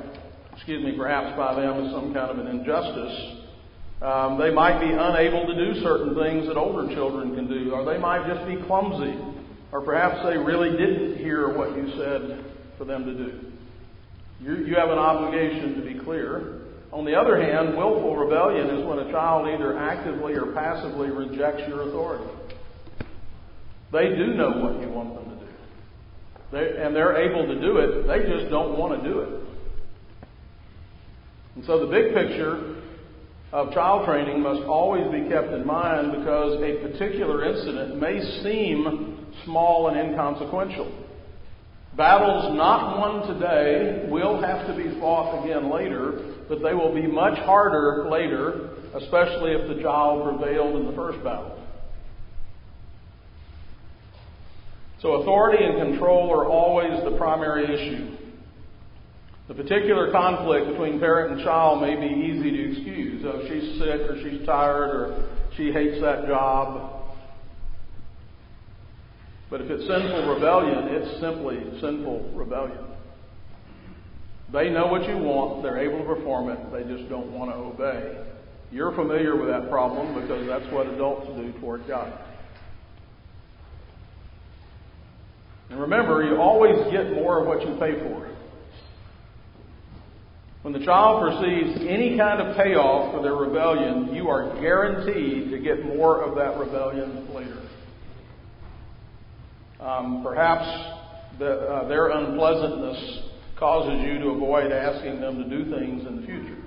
excuse 0.55 0.83
me, 0.83 0.93
perhaps 0.95 1.35
by 1.37 1.55
them 1.55 1.85
as 1.85 1.91
some 1.91 2.13
kind 2.13 2.29
of 2.29 2.37
an 2.37 2.47
injustice. 2.47 3.39
Um, 4.01 4.37
they 4.39 4.51
might 4.51 4.79
be 4.79 4.91
unable 4.91 5.47
to 5.47 5.55
do 5.55 5.81
certain 5.81 6.15
things 6.15 6.47
that 6.47 6.55
older 6.55 6.93
children 6.93 7.35
can 7.35 7.47
do, 7.47 7.71
or 7.71 7.83
they 7.83 7.97
might 7.97 8.27
just 8.27 8.47
be 8.47 8.63
clumsy, 8.67 9.17
or 9.71 9.81
perhaps 9.81 10.23
they 10.23 10.37
really 10.37 10.71
didn't 10.71 11.17
hear 11.17 11.57
what 11.57 11.75
you 11.75 11.91
said 11.97 12.45
for 12.77 12.85
them 12.85 13.05
to 13.05 13.13
do. 13.13 13.39
You, 14.39 14.65
you 14.65 14.75
have 14.75 14.89
an 14.89 14.99
obligation 14.99 15.75
to 15.75 15.93
be 15.93 15.99
clear. 15.99 16.58
On 16.91 17.05
the 17.05 17.15
other 17.15 17.39
hand, 17.39 17.77
willful 17.77 18.15
rebellion 18.15 18.67
is 18.69 18.85
when 18.85 18.99
a 18.99 19.11
child 19.11 19.47
either 19.47 19.77
actively 19.77 20.33
or 20.33 20.53
passively 20.53 21.09
rejects 21.09 21.61
your 21.67 21.87
authority. 21.87 22.25
They 23.91 24.09
do 24.09 24.33
know 24.33 24.51
what 24.51 24.81
you 24.81 24.89
want 24.89 25.13
them 25.15 25.39
to 25.39 25.45
do. 25.45 25.51
They, 26.51 26.83
and 26.83 26.95
they're 26.95 27.17
able 27.17 27.45
to 27.47 27.61
do 27.61 27.77
it. 27.77 28.07
They 28.07 28.27
just 28.27 28.49
don't 28.49 28.77
want 28.77 29.01
to 29.01 29.07
do 29.07 29.19
it. 29.19 29.29
And 31.55 31.65
so 31.65 31.85
the 31.85 31.91
big 31.91 32.13
picture 32.13 32.77
of 33.51 33.73
child 33.73 34.05
training 34.05 34.41
must 34.41 34.61
always 34.63 35.11
be 35.11 35.29
kept 35.29 35.51
in 35.51 35.65
mind 35.65 36.11
because 36.11 36.61
a 36.61 36.87
particular 36.87 37.45
incident 37.45 37.99
may 37.99 38.19
seem 38.43 39.27
small 39.45 39.89
and 39.89 39.97
inconsequential. 39.97 40.91
Battles 41.99 42.55
not 42.55 42.97
won 42.97 43.27
today 43.27 44.07
will 44.07 44.39
have 44.39 44.65
to 44.67 44.73
be 44.73 44.97
fought 45.01 45.43
again 45.43 45.69
later, 45.69 46.33
but 46.47 46.63
they 46.63 46.73
will 46.73 46.95
be 46.95 47.05
much 47.05 47.37
harder 47.39 48.09
later, 48.09 48.69
especially 48.95 49.51
if 49.51 49.67
the 49.67 49.83
child 49.83 50.23
prevailed 50.23 50.77
in 50.77 50.87
the 50.87 50.93
first 50.93 51.21
battle. 51.25 51.61
So 55.01 55.15
authority 55.15 55.61
and 55.61 55.91
control 55.91 56.31
are 56.31 56.45
always 56.45 57.03
the 57.03 57.17
primary 57.17 57.65
issue. 57.65 58.15
The 59.49 59.55
particular 59.55 60.09
conflict 60.09 60.67
between 60.67 61.01
parent 61.01 61.33
and 61.33 61.43
child 61.43 61.81
may 61.81 61.95
be 61.95 62.15
easy 62.15 62.49
to 62.49 62.71
excuse. 62.71 63.25
Oh, 63.25 63.41
she's 63.49 63.77
sick 63.77 64.09
or 64.09 64.15
she's 64.23 64.45
tired 64.45 64.89
or 64.95 65.29
she 65.57 65.73
hates 65.73 65.99
that 65.99 66.27
job. 66.27 66.98
But 69.49 69.61
if 69.61 69.69
it's 69.71 69.87
sinful 69.87 70.33
rebellion, 70.33 70.87
it's 70.89 71.19
simply 71.19 71.57
sinful 71.81 72.31
rebellion. 72.35 72.85
They 74.51 74.69
know 74.69 74.87
what 74.87 75.07
you 75.07 75.17
want, 75.17 75.63
they're 75.63 75.79
able 75.79 75.99
to 75.99 76.05
perform 76.05 76.49
it, 76.49 76.59
they 76.71 76.83
just 76.83 77.09
don't 77.09 77.31
want 77.31 77.51
to 77.51 77.57
obey. 77.57 78.25
You're 78.71 78.91
familiar 78.93 79.35
with 79.35 79.49
that 79.49 79.69
problem 79.69 80.19
because 80.21 80.47
that's 80.47 80.71
what 80.71 80.87
adults 80.87 81.27
do 81.35 81.51
toward 81.59 81.87
God. 81.87 82.13
And 85.69 85.79
remember, 85.79 86.23
you 86.23 86.37
always 86.37 86.75
get 86.91 87.13
more 87.13 87.41
of 87.41 87.47
what 87.47 87.61
you 87.61 87.75
pay 87.79 87.99
for. 87.99 88.27
When 90.61 90.73
the 90.73 90.83
child 90.83 91.21
perceives 91.21 91.85
any 91.87 92.17
kind 92.17 92.41
of 92.41 92.57
payoff 92.57 93.13
for 93.13 93.21
their 93.21 93.35
rebellion, 93.35 94.13
you 94.13 94.27
are 94.27 94.59
guaranteed 94.59 95.51
to 95.51 95.59
get 95.59 95.85
more 95.85 96.21
of 96.21 96.35
that 96.35 96.57
rebellion. 96.57 97.28
Um, 99.79 100.21
perhaps 100.23 100.65
that 101.39 101.57
uh, 101.57 101.87
their 101.87 102.09
unpleasantness 102.09 103.29
causes 103.57 104.01
you 104.03 104.19
to 104.19 104.29
avoid 104.29 104.71
asking 104.71 105.21
them 105.21 105.43
to 105.43 105.49
do 105.49 105.71
things 105.71 106.05
in 106.05 106.21
the 106.21 106.27
future. 106.27 106.57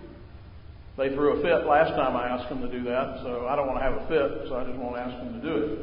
They 0.96 1.08
threw 1.14 1.38
a 1.38 1.42
fit 1.42 1.66
last 1.66 1.90
time 1.96 2.16
I 2.16 2.28
asked 2.28 2.48
them 2.48 2.60
to 2.60 2.70
do 2.70 2.84
that, 2.84 3.20
so 3.22 3.46
I 3.48 3.56
don't 3.56 3.66
want 3.66 3.78
to 3.80 3.84
have 3.84 3.96
a 3.96 4.06
fit, 4.08 4.48
so 4.48 4.56
I 4.56 4.64
just 4.64 4.78
won't 4.78 4.96
ask 4.96 5.16
them 5.24 5.40
to 5.40 5.46
do 5.46 5.56
it. 5.56 5.78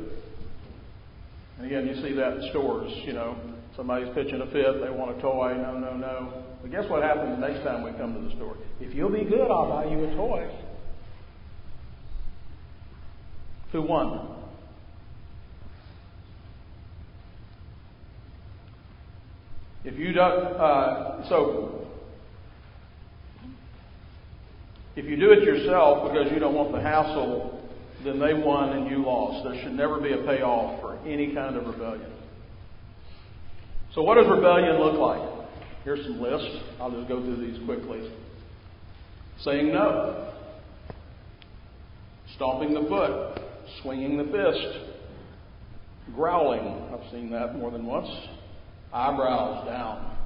And 1.58 1.66
again, 1.66 1.88
you 1.88 1.96
see 2.02 2.14
that 2.16 2.38
in 2.38 2.50
stores, 2.52 2.92
you 3.06 3.14
know, 3.14 3.36
somebody's 3.76 4.14
pitching 4.14 4.42
a 4.42 4.46
fit, 4.46 4.82
they 4.82 4.90
want 4.90 5.18
a 5.18 5.22
toy, 5.22 5.54
no, 5.58 5.78
no, 5.78 5.98
no. 5.98 6.44
But 6.62 6.72
guess 6.72 6.90
what 6.90 7.02
happens 7.02 7.40
the 7.40 7.48
next 7.48 7.64
time 7.64 7.84
we 7.84 7.92
come 7.98 8.14
to 8.14 8.22
the 8.22 8.36
store? 8.36 8.56
If 8.80 8.94
you'll 8.94 9.12
be 9.12 9.26
good, 9.26 9.50
I'll 9.50 9.70
buy 9.70 9.86
you 9.86 10.06
a 10.06 10.16
toy. 10.16 10.50
Who 13.72 13.82
won? 13.82 14.39
If 19.86 19.98
you 19.98 20.12
don't, 20.12 20.58
uh, 20.58 21.30
so 21.30 21.88
if 24.98 25.06
you 25.06 25.16
do 25.16 25.32
it 25.32 25.44
yourself 25.44 26.12
because 26.12 26.32
you 26.34 26.40
don't 26.40 26.54
want 26.54 26.74
the 26.74 26.82
hassle, 26.82 27.66
then 28.04 28.20
they 28.20 28.34
won 28.34 28.74
and 28.74 28.92
you 28.92 29.04
lost. 29.06 29.48
There 29.48 29.62
should 29.64 29.74
never 29.74 30.02
be 30.02 30.12
a 30.12 30.18
payoff 30.18 30.82
for 30.82 31.00
any 31.08 31.34
kind 31.34 31.56
of 31.56 31.66
rebellion. 31.66 32.12
So, 33.96 34.02
what 34.02 34.16
does 34.16 34.28
rebellion 34.30 34.80
look 34.80 35.00
like? 35.00 35.48
Here's 35.86 36.04
some 36.06 36.22
lists. 36.22 36.58
I'll 36.82 36.92
just 36.92 37.08
go 37.08 37.22
through 37.22 37.38
these 37.38 37.64
quickly. 37.66 38.12
Saying 39.40 39.72
no, 39.72 40.34
stomping 42.36 42.74
the 42.74 42.82
foot, 42.90 43.42
swinging 43.82 44.18
the 44.18 44.26
fist, 44.26 44.94
growling. 46.14 46.94
I've 46.94 47.10
seen 47.12 47.32
that 47.32 47.56
more 47.56 47.72
than 47.72 47.86
once 47.86 48.10
eyebrows 48.94 49.66
down, 49.68 50.18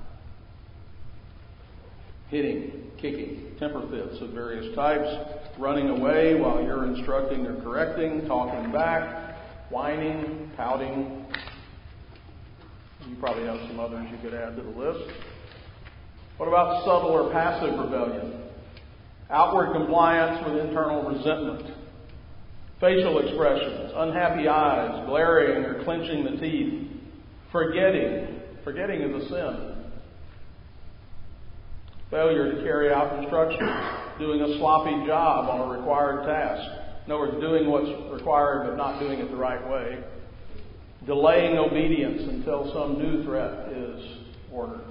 hitting, 2.30 2.92
kicking, 2.98 3.56
temper 3.60 3.82
fits 3.90 4.22
of 4.22 4.30
various 4.30 4.74
types, 4.76 5.10
running 5.60 5.90
away 5.90 6.36
while 6.36 6.64
you're 6.64 6.86
instructing 6.86 7.46
or 7.46 7.62
correcting, 7.62 8.26
talking 8.28 8.72
back, 8.72 9.38
whining, 9.70 10.52
pouting. 10.56 11.26
You 13.08 13.16
probably 13.20 13.46
have 13.46 13.60
some 13.68 13.80
others 13.80 14.08
you 14.10 14.18
could 14.18 14.34
add 14.34 14.56
to 14.56 14.62
the 14.62 14.70
list. 14.70 15.12
What 16.38 16.48
about 16.48 16.86
subtle 16.86 17.12
or 17.12 17.32
passive 17.32 17.78
rebellion? 17.78 18.42
Outward 19.30 19.74
compliance 19.74 20.46
with 20.48 20.66
internal 20.66 21.04
resentment. 21.04 21.76
Facial 22.80 23.20
expressions, 23.20 23.92
unhappy 23.96 24.48
eyes, 24.48 25.06
glaring 25.06 25.64
or 25.64 25.84
clenching 25.84 26.24
the 26.24 26.38
teeth, 26.42 26.90
forgetting, 27.52 28.33
Forgetting 28.64 29.02
is 29.02 29.24
a 29.24 29.30
sin. 29.30 29.84
Failure 32.10 32.56
to 32.56 32.64
carry 32.64 32.94
out 32.94 33.20
instructions, 33.20 34.20
doing 34.20 34.42
a 34.42 34.58
sloppy 34.60 35.06
job 35.06 35.50
on 35.50 35.70
a 35.70 35.78
required 35.78 36.26
task. 36.26 36.62
In 37.06 37.12
other 37.12 37.22
words, 37.22 37.42
doing 37.42 37.70
what's 37.70 37.90
required 38.14 38.68
but 38.68 38.78
not 38.78 39.00
doing 39.00 39.20
it 39.20 39.30
the 39.30 39.36
right 39.36 39.68
way. 39.70 40.04
Delaying 41.06 41.58
obedience 41.58 42.22
until 42.30 42.72
some 42.74 42.98
new 42.98 43.24
threat 43.24 43.70
is 43.74 44.02
ordered. 44.52 44.86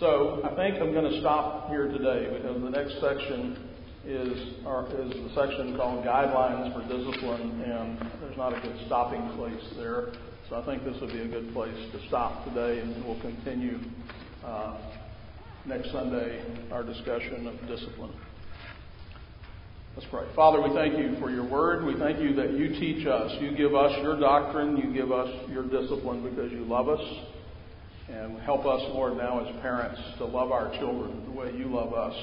So 0.00 0.40
I 0.42 0.54
think 0.56 0.82
I'm 0.82 0.92
going 0.92 1.12
to 1.12 1.20
stop 1.20 1.68
here 1.68 1.86
today 1.86 2.28
because 2.34 2.60
the 2.60 2.70
next 2.70 3.00
section 3.00 3.73
is, 4.06 4.32
is 4.32 4.64
the 4.64 5.30
section 5.34 5.76
called 5.76 6.04
Guidelines 6.04 6.72
for 6.74 6.82
Discipline, 6.82 7.62
and 7.62 7.98
there's 8.20 8.36
not 8.36 8.52
a 8.52 8.60
good 8.60 8.78
stopping 8.86 9.26
place 9.36 9.62
there. 9.76 10.12
So 10.48 10.56
I 10.56 10.64
think 10.66 10.84
this 10.84 10.96
would 11.00 11.10
be 11.10 11.22
a 11.22 11.28
good 11.28 11.52
place 11.54 11.74
to 11.92 12.06
stop 12.08 12.44
today, 12.44 12.80
and 12.80 13.04
we'll 13.04 13.20
continue 13.20 13.78
uh, 14.44 14.78
next 15.66 15.90
Sunday 15.90 16.44
our 16.70 16.82
discussion 16.82 17.46
of 17.46 17.58
discipline. 17.66 18.12
Let's 19.96 20.08
pray. 20.10 20.26
Father, 20.36 20.60
we 20.60 20.74
thank 20.74 20.98
you 20.98 21.16
for 21.18 21.30
your 21.30 21.48
word. 21.48 21.84
We 21.84 21.94
thank 21.98 22.18
you 22.18 22.34
that 22.34 22.52
you 22.52 22.68
teach 22.68 23.06
us. 23.06 23.30
You 23.40 23.56
give 23.56 23.74
us 23.74 23.92
your 24.02 24.18
doctrine. 24.20 24.76
You 24.76 24.92
give 24.92 25.12
us 25.12 25.28
your 25.48 25.62
discipline 25.62 26.28
because 26.28 26.52
you 26.52 26.64
love 26.64 26.88
us. 26.88 27.00
And 28.08 28.38
help 28.40 28.66
us, 28.66 28.82
Lord, 28.92 29.16
now 29.16 29.46
as 29.46 29.62
parents 29.62 30.00
to 30.18 30.26
love 30.26 30.50
our 30.50 30.76
children 30.78 31.24
the 31.24 31.30
way 31.30 31.52
you 31.56 31.66
love 31.66 31.94
us 31.94 32.14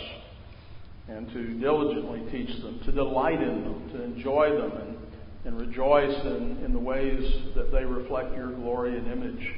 and 1.07 1.27
to 1.29 1.59
diligently 1.59 2.21
teach 2.31 2.61
them, 2.61 2.79
to 2.85 2.91
delight 2.91 3.41
in 3.41 3.63
them, 3.63 3.89
to 3.93 4.03
enjoy 4.03 4.49
them, 4.51 4.71
and, 4.71 4.97
and 5.45 5.59
rejoice 5.59 6.15
in, 6.25 6.61
in 6.63 6.73
the 6.73 6.79
ways 6.79 7.33
that 7.55 7.71
they 7.71 7.83
reflect 7.83 8.35
your 8.35 8.51
glory 8.51 8.97
and 8.97 9.11
image. 9.11 9.53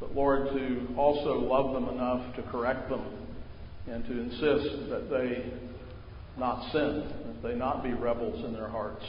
But 0.00 0.14
Lord, 0.14 0.48
to 0.48 0.88
also 0.96 1.38
love 1.38 1.72
them 1.72 1.88
enough 1.94 2.36
to 2.36 2.42
correct 2.50 2.90
them 2.90 3.04
and 3.86 4.04
to 4.04 4.20
insist 4.20 4.90
that 4.90 5.08
they 5.10 5.52
not 6.38 6.70
sin, 6.72 7.08
that 7.26 7.48
they 7.48 7.54
not 7.54 7.82
be 7.82 7.92
rebels 7.94 8.44
in 8.44 8.52
their 8.52 8.68
hearts, 8.68 9.04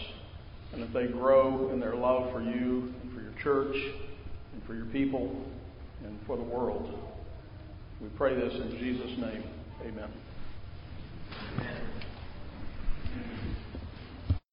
and 0.73 0.81
that 0.81 0.93
they 0.93 1.07
grow 1.07 1.71
in 1.71 1.79
their 1.79 1.95
love 1.95 2.31
for 2.31 2.41
you 2.41 2.93
and 3.01 3.13
for 3.13 3.21
your 3.21 3.33
church 3.43 3.75
and 4.53 4.63
for 4.65 4.75
your 4.75 4.85
people 4.85 5.43
and 6.05 6.17
for 6.25 6.37
the 6.37 6.43
world. 6.43 6.93
We 8.01 8.09
pray 8.09 8.35
this 8.35 8.53
in 8.53 8.77
Jesus' 8.79 9.17
name. 9.17 9.43
Amen. 9.81 10.26
Amen. 11.59 11.96